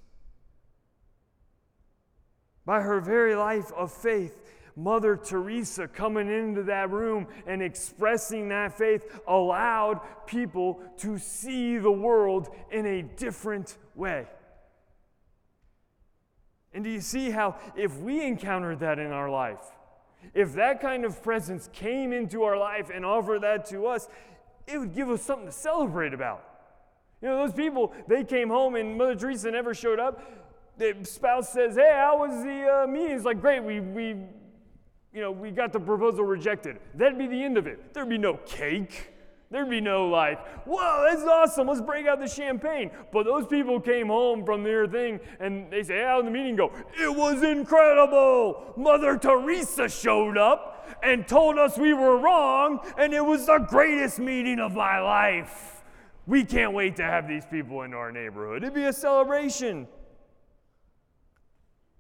By 2.67 2.83
her 2.83 3.01
very 3.01 3.35
life 3.35 3.73
of 3.73 3.91
faith, 3.91 4.43
Mother 4.79 5.17
Teresa 5.17 5.89
coming 5.89 6.31
into 6.31 6.63
that 6.65 6.91
room 6.91 7.27
and 7.49 7.61
expressing 7.61 8.49
that 8.51 8.79
faith 8.79 9.21
allowed 9.27 10.01
people 10.25 10.81
to 10.99 11.19
see 11.19 11.79
the 11.79 11.91
world 11.91 12.49
in 12.71 12.87
a 12.87 13.03
different 13.03 13.77
way. 13.97 14.29
And 16.73 16.85
do 16.85 16.91
you 16.91 17.01
see 17.01 17.31
how, 17.31 17.57
if 17.77 17.97
we 17.99 18.25
encountered 18.25 18.79
that 18.79 19.01
in 19.01 19.11
our 19.11 19.29
life, 19.29 19.59
if 20.33 20.53
that 20.55 20.81
kind 20.81 21.05
of 21.05 21.25
presence 21.25 21.69
came 21.73 22.13
into 22.13 22.45
our 22.45 22.57
life 22.57 22.89
and 22.95 23.05
offered 23.05 23.43
that 23.43 23.67
to 23.71 23.87
us, 23.87 24.07
it 24.69 24.79
would 24.79 24.95
give 24.95 25.11
us 25.11 25.23
something 25.23 25.47
to 25.47 25.53
celebrate 25.53 26.15
about. 26.15 26.45
You 27.21 27.29
know, 27.29 27.45
those 27.45 27.53
people, 27.53 27.93
they 28.07 28.23
came 28.23 28.49
home 28.49 28.77
and 28.77 28.97
Mother 28.97 29.17
Teresa 29.17 29.51
never 29.51 29.75
showed 29.75 29.99
up. 29.99 30.23
The 30.77 30.95
spouse 31.03 31.53
says, 31.53 31.75
Hey, 31.75 31.91
how 31.93 32.19
was 32.19 32.45
the 32.45 32.85
uh, 32.85 32.87
meeting? 32.87 33.17
It's 33.17 33.25
like, 33.25 33.41
Great, 33.41 33.65
we, 33.65 33.81
we, 33.81 34.15
you 35.13 35.21
know, 35.21 35.31
we 35.31 35.51
got 35.51 35.73
the 35.73 35.81
proposal 35.81 36.25
rejected. 36.25 36.79
That'd 36.95 37.19
be 37.19 37.27
the 37.27 37.43
end 37.43 37.59
of 37.59 37.67
it. 37.67 37.95
There'd 37.95 38.09
be 38.09 38.19
no 38.19 38.35
cake. 38.35 39.13
There'd 39.51 39.71
be 39.71 39.81
no 39.81 40.09
like, 40.09 40.47
whoa, 40.67 41.07
that's 41.09 41.23
awesome, 41.23 41.69
let's 41.69 41.81
break 41.81 42.07
out 42.07 42.21
the 42.21 42.29
champagne. 42.29 42.91
But 43.11 43.25
those 43.25 43.47
people 43.47 43.81
came 43.81 44.09
home 44.09 44.45
from 44.45 44.63
their 44.63 44.87
thing 44.87 45.21
and 45.41 45.73
they 45.73 45.83
say, 45.83 46.05
out 46.05 46.21
in 46.21 46.27
the 46.27 46.31
meeting, 46.31 46.55
go, 46.55 46.71
it 47.01 47.15
was 47.15 47.43
incredible. 47.43 48.75
Mother 48.77 49.17
Teresa 49.17 49.89
showed 49.89 50.37
up 50.37 50.99
and 51.03 51.27
told 51.27 51.59
us 51.59 51.79
we 51.79 51.95
were 51.95 52.19
wrong, 52.19 52.81
and 52.99 53.15
it 53.15 53.25
was 53.25 53.47
the 53.47 53.59
greatest 53.59 54.19
meeting 54.19 54.59
of 54.59 54.75
my 54.75 55.01
life. 55.01 55.83
We 56.27 56.45
can't 56.45 56.75
wait 56.75 56.97
to 56.97 57.05
have 57.05 57.27
these 57.27 57.47
people 57.47 57.83
in 57.83 57.95
our 57.95 58.13
neighborhood. 58.13 58.63
It'd 58.63 58.75
be 58.75 58.85
a 58.85 58.93
celebration. 58.93 59.89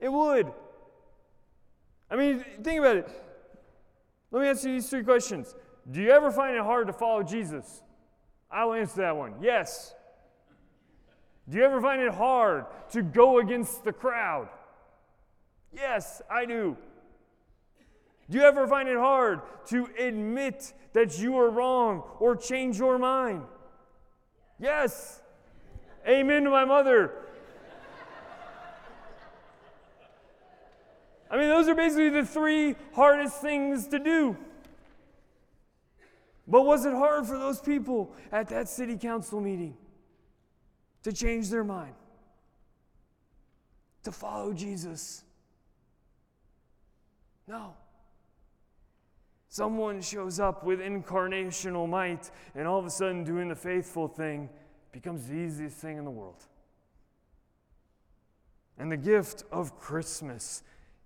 It 0.01 0.13
would. 0.13 0.53
I 2.11 2.17
mean, 2.17 2.45
think 2.63 2.81
about 2.81 2.97
it. 2.97 3.11
Let 4.31 4.43
me 4.43 4.49
answer 4.49 4.69
these 4.69 4.89
three 4.89 5.03
questions. 5.03 5.55
Do 5.91 6.01
you 6.01 6.11
ever 6.11 6.31
find 6.31 6.57
it 6.57 6.63
hard 6.63 6.87
to 6.87 6.93
follow 6.93 7.23
Jesus? 7.23 7.83
I'll 8.51 8.73
answer 8.73 9.03
that 9.03 9.17
one. 9.17 9.35
Yes. 9.41 9.95
Do 11.49 11.57
you 11.57 11.65
ever 11.65 11.81
find 11.81 12.01
it 12.03 12.13
hard 12.13 12.67
to 12.91 13.03
go 13.03 13.39
against 13.39 13.85
the 13.85 13.93
crowd? 13.93 14.49
Yes, 15.73 16.21
I 16.31 16.45
do. 16.45 16.77
Do 18.31 18.39
you 18.39 18.45
ever 18.45 18.67
find 18.67 18.89
it 18.89 18.97
hard 18.97 19.41
to 19.69 19.89
admit 19.99 20.75
that 20.93 21.19
you 21.19 21.39
are 21.39 21.51
wrong 21.51 22.03
or 22.21 22.37
change 22.37 22.79
your 22.79 22.99
mind? 22.99 23.43
Yes. 24.59 25.23
Amen 26.07 26.45
to 26.45 26.51
my 26.51 26.65
mother. 26.65 27.13
I 31.31 31.37
mean, 31.37 31.49
those 31.49 31.69
are 31.69 31.75
basically 31.75 32.11
the 32.11 32.25
three 32.25 32.75
hardest 32.95 33.41
things 33.41 33.87
to 33.89 33.99
do. 33.99 34.37
But 36.47 36.63
was 36.63 36.87
it 36.87 36.95
hard 36.95 37.27
for 37.27 37.39
those 37.39 37.61
people 37.61 38.15
at 38.33 38.49
that 38.49 38.69
city 38.69 38.97
council 38.97 39.41
meeting 39.41 39.77
to 41.03 41.13
change 41.13 41.51
their 41.51 41.65
mind, 41.65 41.95
to 44.05 44.13
follow 44.13 44.55
Jesus? 44.55 45.25
No. 47.47 47.75
Someone 49.51 50.01
shows 50.01 50.41
up 50.41 50.65
with 50.65 50.81
incarnational 50.81 51.89
might, 51.89 52.31
and 52.55 52.67
all 52.67 52.79
of 52.79 52.87
a 52.87 52.91
sudden, 52.91 53.25
doing 53.25 53.49
the 53.49 53.57
faithful 53.57 54.09
thing 54.09 54.49
becomes 54.93 55.27
the 55.27 55.35
easiest 55.35 55.77
thing 55.77 55.99
in 55.99 56.05
the 56.05 56.11
world. 56.11 56.45
And 58.79 58.93
the 58.93 58.97
gift 58.97 59.45
of 59.51 59.79
Christmas 59.79 60.63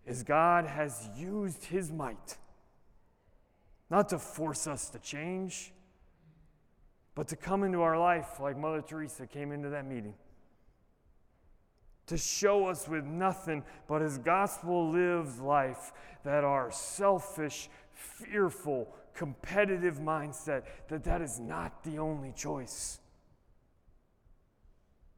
is 0.07 0.23
God 0.23 0.67
has 0.67 1.09
used 1.17 1.65
his 1.65 1.93
might 1.93 2.37
not 3.93 4.09
to 4.09 4.19
force 4.19 4.67
us 4.67 4.89
to 4.89 4.99
change, 4.99 5.71
but 7.15 7.29
to 7.29 7.37
come 7.37 7.63
into 7.63 7.83
our 7.83 7.99
life 7.99 8.41
like 8.41 8.57
Mother 8.57 8.81
Teresa 8.81 9.27
came 9.27 9.53
into 9.53 9.69
that 9.69 9.87
meeting. 9.87 10.15
To 12.07 12.17
show 12.17 12.69
us 12.69 12.89
with 12.89 13.05
nothing 13.05 13.63
but 13.87 14.01
his 14.01 14.17
gospel 14.17 14.91
lived 14.91 15.39
life 15.41 15.93
that 16.25 16.43
our 16.43 16.71
selfish, 16.73 17.69
fearful, 17.93 18.89
competitive 19.15 19.99
mindset 19.99 20.63
that 20.89 21.05
that 21.05 21.21
is 21.21 21.39
not 21.39 21.85
the 21.85 21.99
only 21.99 22.33
choice. 22.35 22.99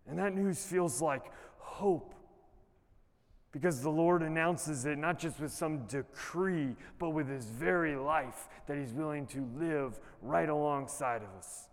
And 0.08 0.18
that 0.18 0.34
news 0.34 0.66
feels 0.66 1.00
like 1.00 1.30
hope 1.58 2.12
because 3.54 3.80
the 3.82 3.90
Lord 3.90 4.22
announces 4.22 4.84
it 4.84 4.98
not 4.98 5.16
just 5.16 5.38
with 5.38 5.52
some 5.52 5.86
decree, 5.86 6.74
but 6.98 7.10
with 7.10 7.28
his 7.28 7.44
very 7.44 7.94
life 7.94 8.48
that 8.66 8.76
he's 8.76 8.92
willing 8.92 9.28
to 9.28 9.48
live 9.56 10.00
right 10.22 10.48
alongside 10.48 11.22
of 11.22 11.28
us. 11.38 11.68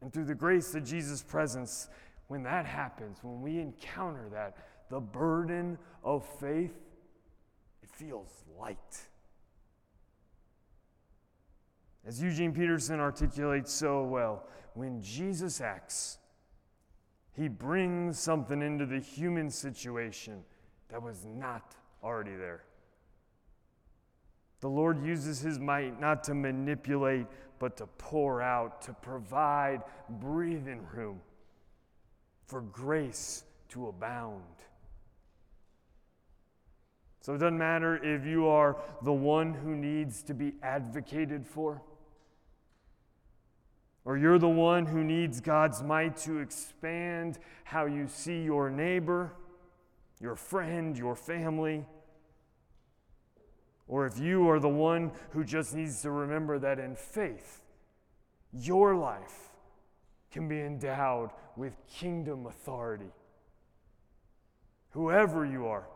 And 0.00 0.12
through 0.12 0.24
the 0.24 0.34
grace 0.34 0.74
of 0.74 0.84
Jesus' 0.84 1.22
presence, 1.22 1.88
when 2.26 2.42
that 2.42 2.66
happens, 2.66 3.18
when 3.22 3.42
we 3.42 3.60
encounter 3.60 4.28
that, 4.32 4.56
the 4.90 4.98
burden 4.98 5.78
of 6.02 6.26
faith, 6.40 6.74
it 7.84 7.88
feels 7.88 8.42
light. 8.58 9.06
As 12.04 12.20
Eugene 12.20 12.52
Peterson 12.52 12.98
articulates 12.98 13.72
so 13.72 14.02
well, 14.02 14.48
when 14.74 15.00
Jesus 15.00 15.60
acts, 15.60 16.18
he 17.34 17.48
brings 17.48 18.18
something 18.18 18.60
into 18.62 18.86
the 18.86 19.00
human 19.00 19.50
situation 19.50 20.44
that 20.90 21.02
was 21.02 21.24
not 21.24 21.74
already 22.02 22.36
there. 22.36 22.64
The 24.60 24.68
Lord 24.68 25.04
uses 25.04 25.40
his 25.40 25.58
might 25.58 26.00
not 26.00 26.22
to 26.24 26.34
manipulate, 26.34 27.26
but 27.58 27.76
to 27.78 27.86
pour 27.98 28.42
out, 28.42 28.82
to 28.82 28.92
provide 28.92 29.82
breathing 30.08 30.86
room 30.94 31.20
for 32.46 32.60
grace 32.60 33.44
to 33.70 33.88
abound. 33.88 34.42
So 37.22 37.34
it 37.34 37.38
doesn't 37.38 37.58
matter 37.58 37.96
if 38.04 38.26
you 38.26 38.46
are 38.48 38.76
the 39.02 39.12
one 39.12 39.54
who 39.54 39.74
needs 39.74 40.22
to 40.24 40.34
be 40.34 40.54
advocated 40.62 41.46
for 41.46 41.80
or 44.04 44.16
you're 44.16 44.38
the 44.38 44.48
one 44.48 44.86
who 44.86 45.04
needs 45.04 45.40
God's 45.40 45.82
might 45.82 46.16
to 46.18 46.38
expand 46.38 47.38
how 47.64 47.86
you 47.86 48.08
see 48.08 48.42
your 48.42 48.68
neighbor, 48.70 49.32
your 50.20 50.34
friend, 50.34 50.96
your 50.96 51.14
family. 51.14 51.84
Or 53.86 54.06
if 54.06 54.18
you 54.18 54.48
are 54.48 54.58
the 54.58 54.68
one 54.68 55.12
who 55.30 55.44
just 55.44 55.74
needs 55.74 56.02
to 56.02 56.10
remember 56.10 56.58
that 56.58 56.78
in 56.78 56.96
faith, 56.96 57.62
your 58.52 58.94
life 58.96 59.50
can 60.30 60.48
be 60.48 60.60
endowed 60.60 61.30
with 61.56 61.76
kingdom 61.86 62.46
authority. 62.46 63.12
Whoever 64.90 65.44
you 65.44 65.66
are, 65.66 65.86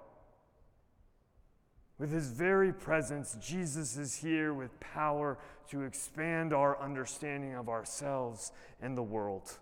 with 1.99 2.11
his 2.11 2.29
very 2.29 2.73
presence, 2.73 3.37
Jesus 3.41 3.97
is 3.97 4.17
here 4.17 4.53
with 4.53 4.79
power 4.81 5.39
to 5.71 5.83
expand 5.83 6.53
our 6.53 6.81
understanding 6.81 7.55
of 7.55 7.69
ourselves 7.69 8.53
and 8.81 8.97
the 8.97 9.03
world. 9.03 9.59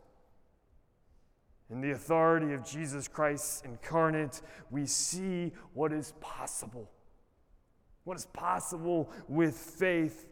In 1.70 1.80
the 1.80 1.92
authority 1.92 2.52
of 2.52 2.64
Jesus 2.64 3.08
Christ 3.08 3.64
incarnate, 3.64 4.42
we 4.70 4.86
see 4.86 5.52
what 5.72 5.92
is 5.92 6.12
possible. 6.20 6.90
What 8.02 8.16
is 8.16 8.26
possible 8.26 9.10
with 9.28 9.56
faith. 9.56 10.26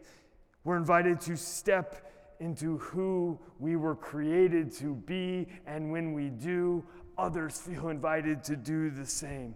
We're 0.63 0.77
invited 0.77 1.19
to 1.21 1.35
step 1.35 2.11
into 2.39 2.77
who 2.79 3.39
we 3.59 3.75
were 3.75 3.95
created 3.95 4.71
to 4.73 4.95
be, 4.95 5.47
and 5.65 5.91
when 5.91 6.13
we 6.13 6.29
do, 6.29 6.83
others 7.17 7.57
feel 7.57 7.89
invited 7.89 8.43
to 8.43 8.55
do 8.55 8.89
the 8.89 9.05
same. 9.05 9.55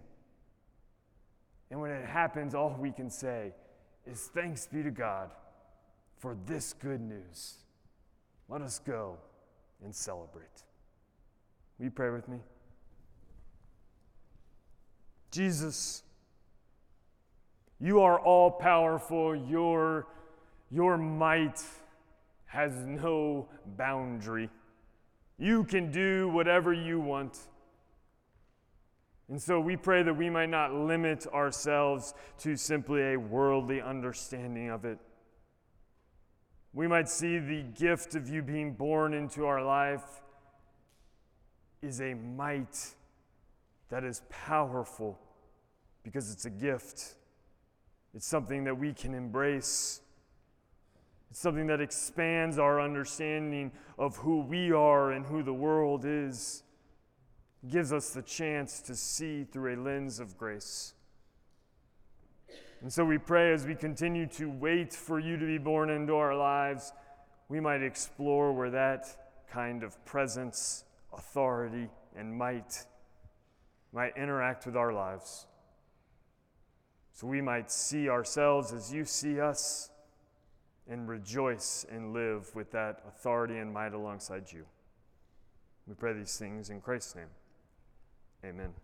And 1.70 1.80
when 1.80 1.90
it 1.90 2.06
happens, 2.06 2.54
all 2.54 2.74
we 2.78 2.90
can 2.90 3.10
say 3.10 3.52
is 4.06 4.30
thanks 4.34 4.66
be 4.66 4.82
to 4.82 4.90
God 4.90 5.30
for 6.16 6.36
this 6.46 6.72
good 6.72 7.00
news. 7.00 7.54
Let 8.48 8.62
us 8.62 8.78
go 8.78 9.18
and 9.84 9.94
celebrate. 9.94 10.64
Will 11.78 11.86
you 11.86 11.90
pray 11.90 12.10
with 12.10 12.28
me? 12.28 12.38
Jesus, 15.30 16.02
you 17.78 18.00
are 18.00 18.18
all 18.18 18.50
powerful. 18.50 19.36
Your, 19.36 20.06
your 20.70 20.96
might 20.96 21.62
has 22.46 22.72
no 22.86 23.48
boundary. 23.76 24.48
You 25.38 25.64
can 25.64 25.92
do 25.92 26.28
whatever 26.30 26.72
you 26.72 26.98
want. 26.98 27.38
And 29.28 29.40
so 29.40 29.60
we 29.60 29.76
pray 29.76 30.02
that 30.02 30.14
we 30.14 30.30
might 30.30 30.48
not 30.48 30.72
limit 30.72 31.26
ourselves 31.26 32.14
to 32.38 32.56
simply 32.56 33.12
a 33.12 33.16
worldly 33.16 33.82
understanding 33.82 34.70
of 34.70 34.84
it. 34.84 34.98
We 36.72 36.86
might 36.86 37.08
see 37.08 37.38
the 37.38 37.62
gift 37.62 38.14
of 38.14 38.28
you 38.28 38.42
being 38.42 38.72
born 38.72 39.12
into 39.12 39.44
our 39.46 39.62
life 39.62 40.22
is 41.82 42.00
a 42.00 42.14
might 42.14 42.94
that 43.90 44.04
is 44.04 44.22
powerful 44.28 45.18
because 46.02 46.32
it's 46.32 46.46
a 46.46 46.50
gift. 46.50 47.16
It's 48.14 48.26
something 48.26 48.64
that 48.64 48.78
we 48.78 48.92
can 48.92 49.14
embrace. 49.14 50.00
It's 51.30 51.40
something 51.40 51.66
that 51.66 51.80
expands 51.80 52.58
our 52.58 52.80
understanding 52.80 53.72
of 53.98 54.16
who 54.16 54.40
we 54.40 54.72
are 54.72 55.12
and 55.12 55.26
who 55.26 55.42
the 55.42 55.52
world 55.52 56.04
is 56.06 56.62
gives 57.66 57.92
us 57.92 58.10
the 58.10 58.22
chance 58.22 58.80
to 58.82 58.94
see 58.94 59.44
through 59.44 59.74
a 59.74 59.76
lens 59.80 60.20
of 60.20 60.36
grace. 60.36 60.94
And 62.80 62.92
so 62.92 63.04
we 63.04 63.18
pray 63.18 63.52
as 63.52 63.66
we 63.66 63.74
continue 63.74 64.26
to 64.26 64.48
wait 64.48 64.92
for 64.92 65.18
you 65.18 65.36
to 65.36 65.44
be 65.44 65.58
born 65.58 65.90
into 65.90 66.14
our 66.14 66.36
lives, 66.36 66.92
we 67.48 67.58
might 67.58 67.82
explore 67.82 68.52
where 68.52 68.70
that 68.70 69.44
kind 69.50 69.82
of 69.82 70.04
presence, 70.04 70.84
authority, 71.12 71.88
and 72.14 72.36
might 72.36 72.84
might 73.92 74.16
interact 74.16 74.66
with 74.66 74.76
our 74.76 74.92
lives. 74.92 75.46
So 77.14 77.26
we 77.26 77.40
might 77.40 77.70
see 77.70 78.08
ourselves 78.08 78.72
as 78.72 78.92
you 78.92 79.04
see 79.04 79.40
us 79.40 79.90
and 80.88 81.08
rejoice 81.08 81.84
and 81.90 82.12
live 82.12 82.54
with 82.54 82.70
that 82.72 83.02
authority 83.08 83.58
and 83.58 83.72
might 83.72 83.94
alongside 83.94 84.52
you. 84.52 84.66
We 85.86 85.94
pray 85.94 86.12
these 86.12 86.36
things 86.36 86.70
in 86.70 86.80
Christ's 86.80 87.16
name. 87.16 87.28
Amen. 88.44 88.74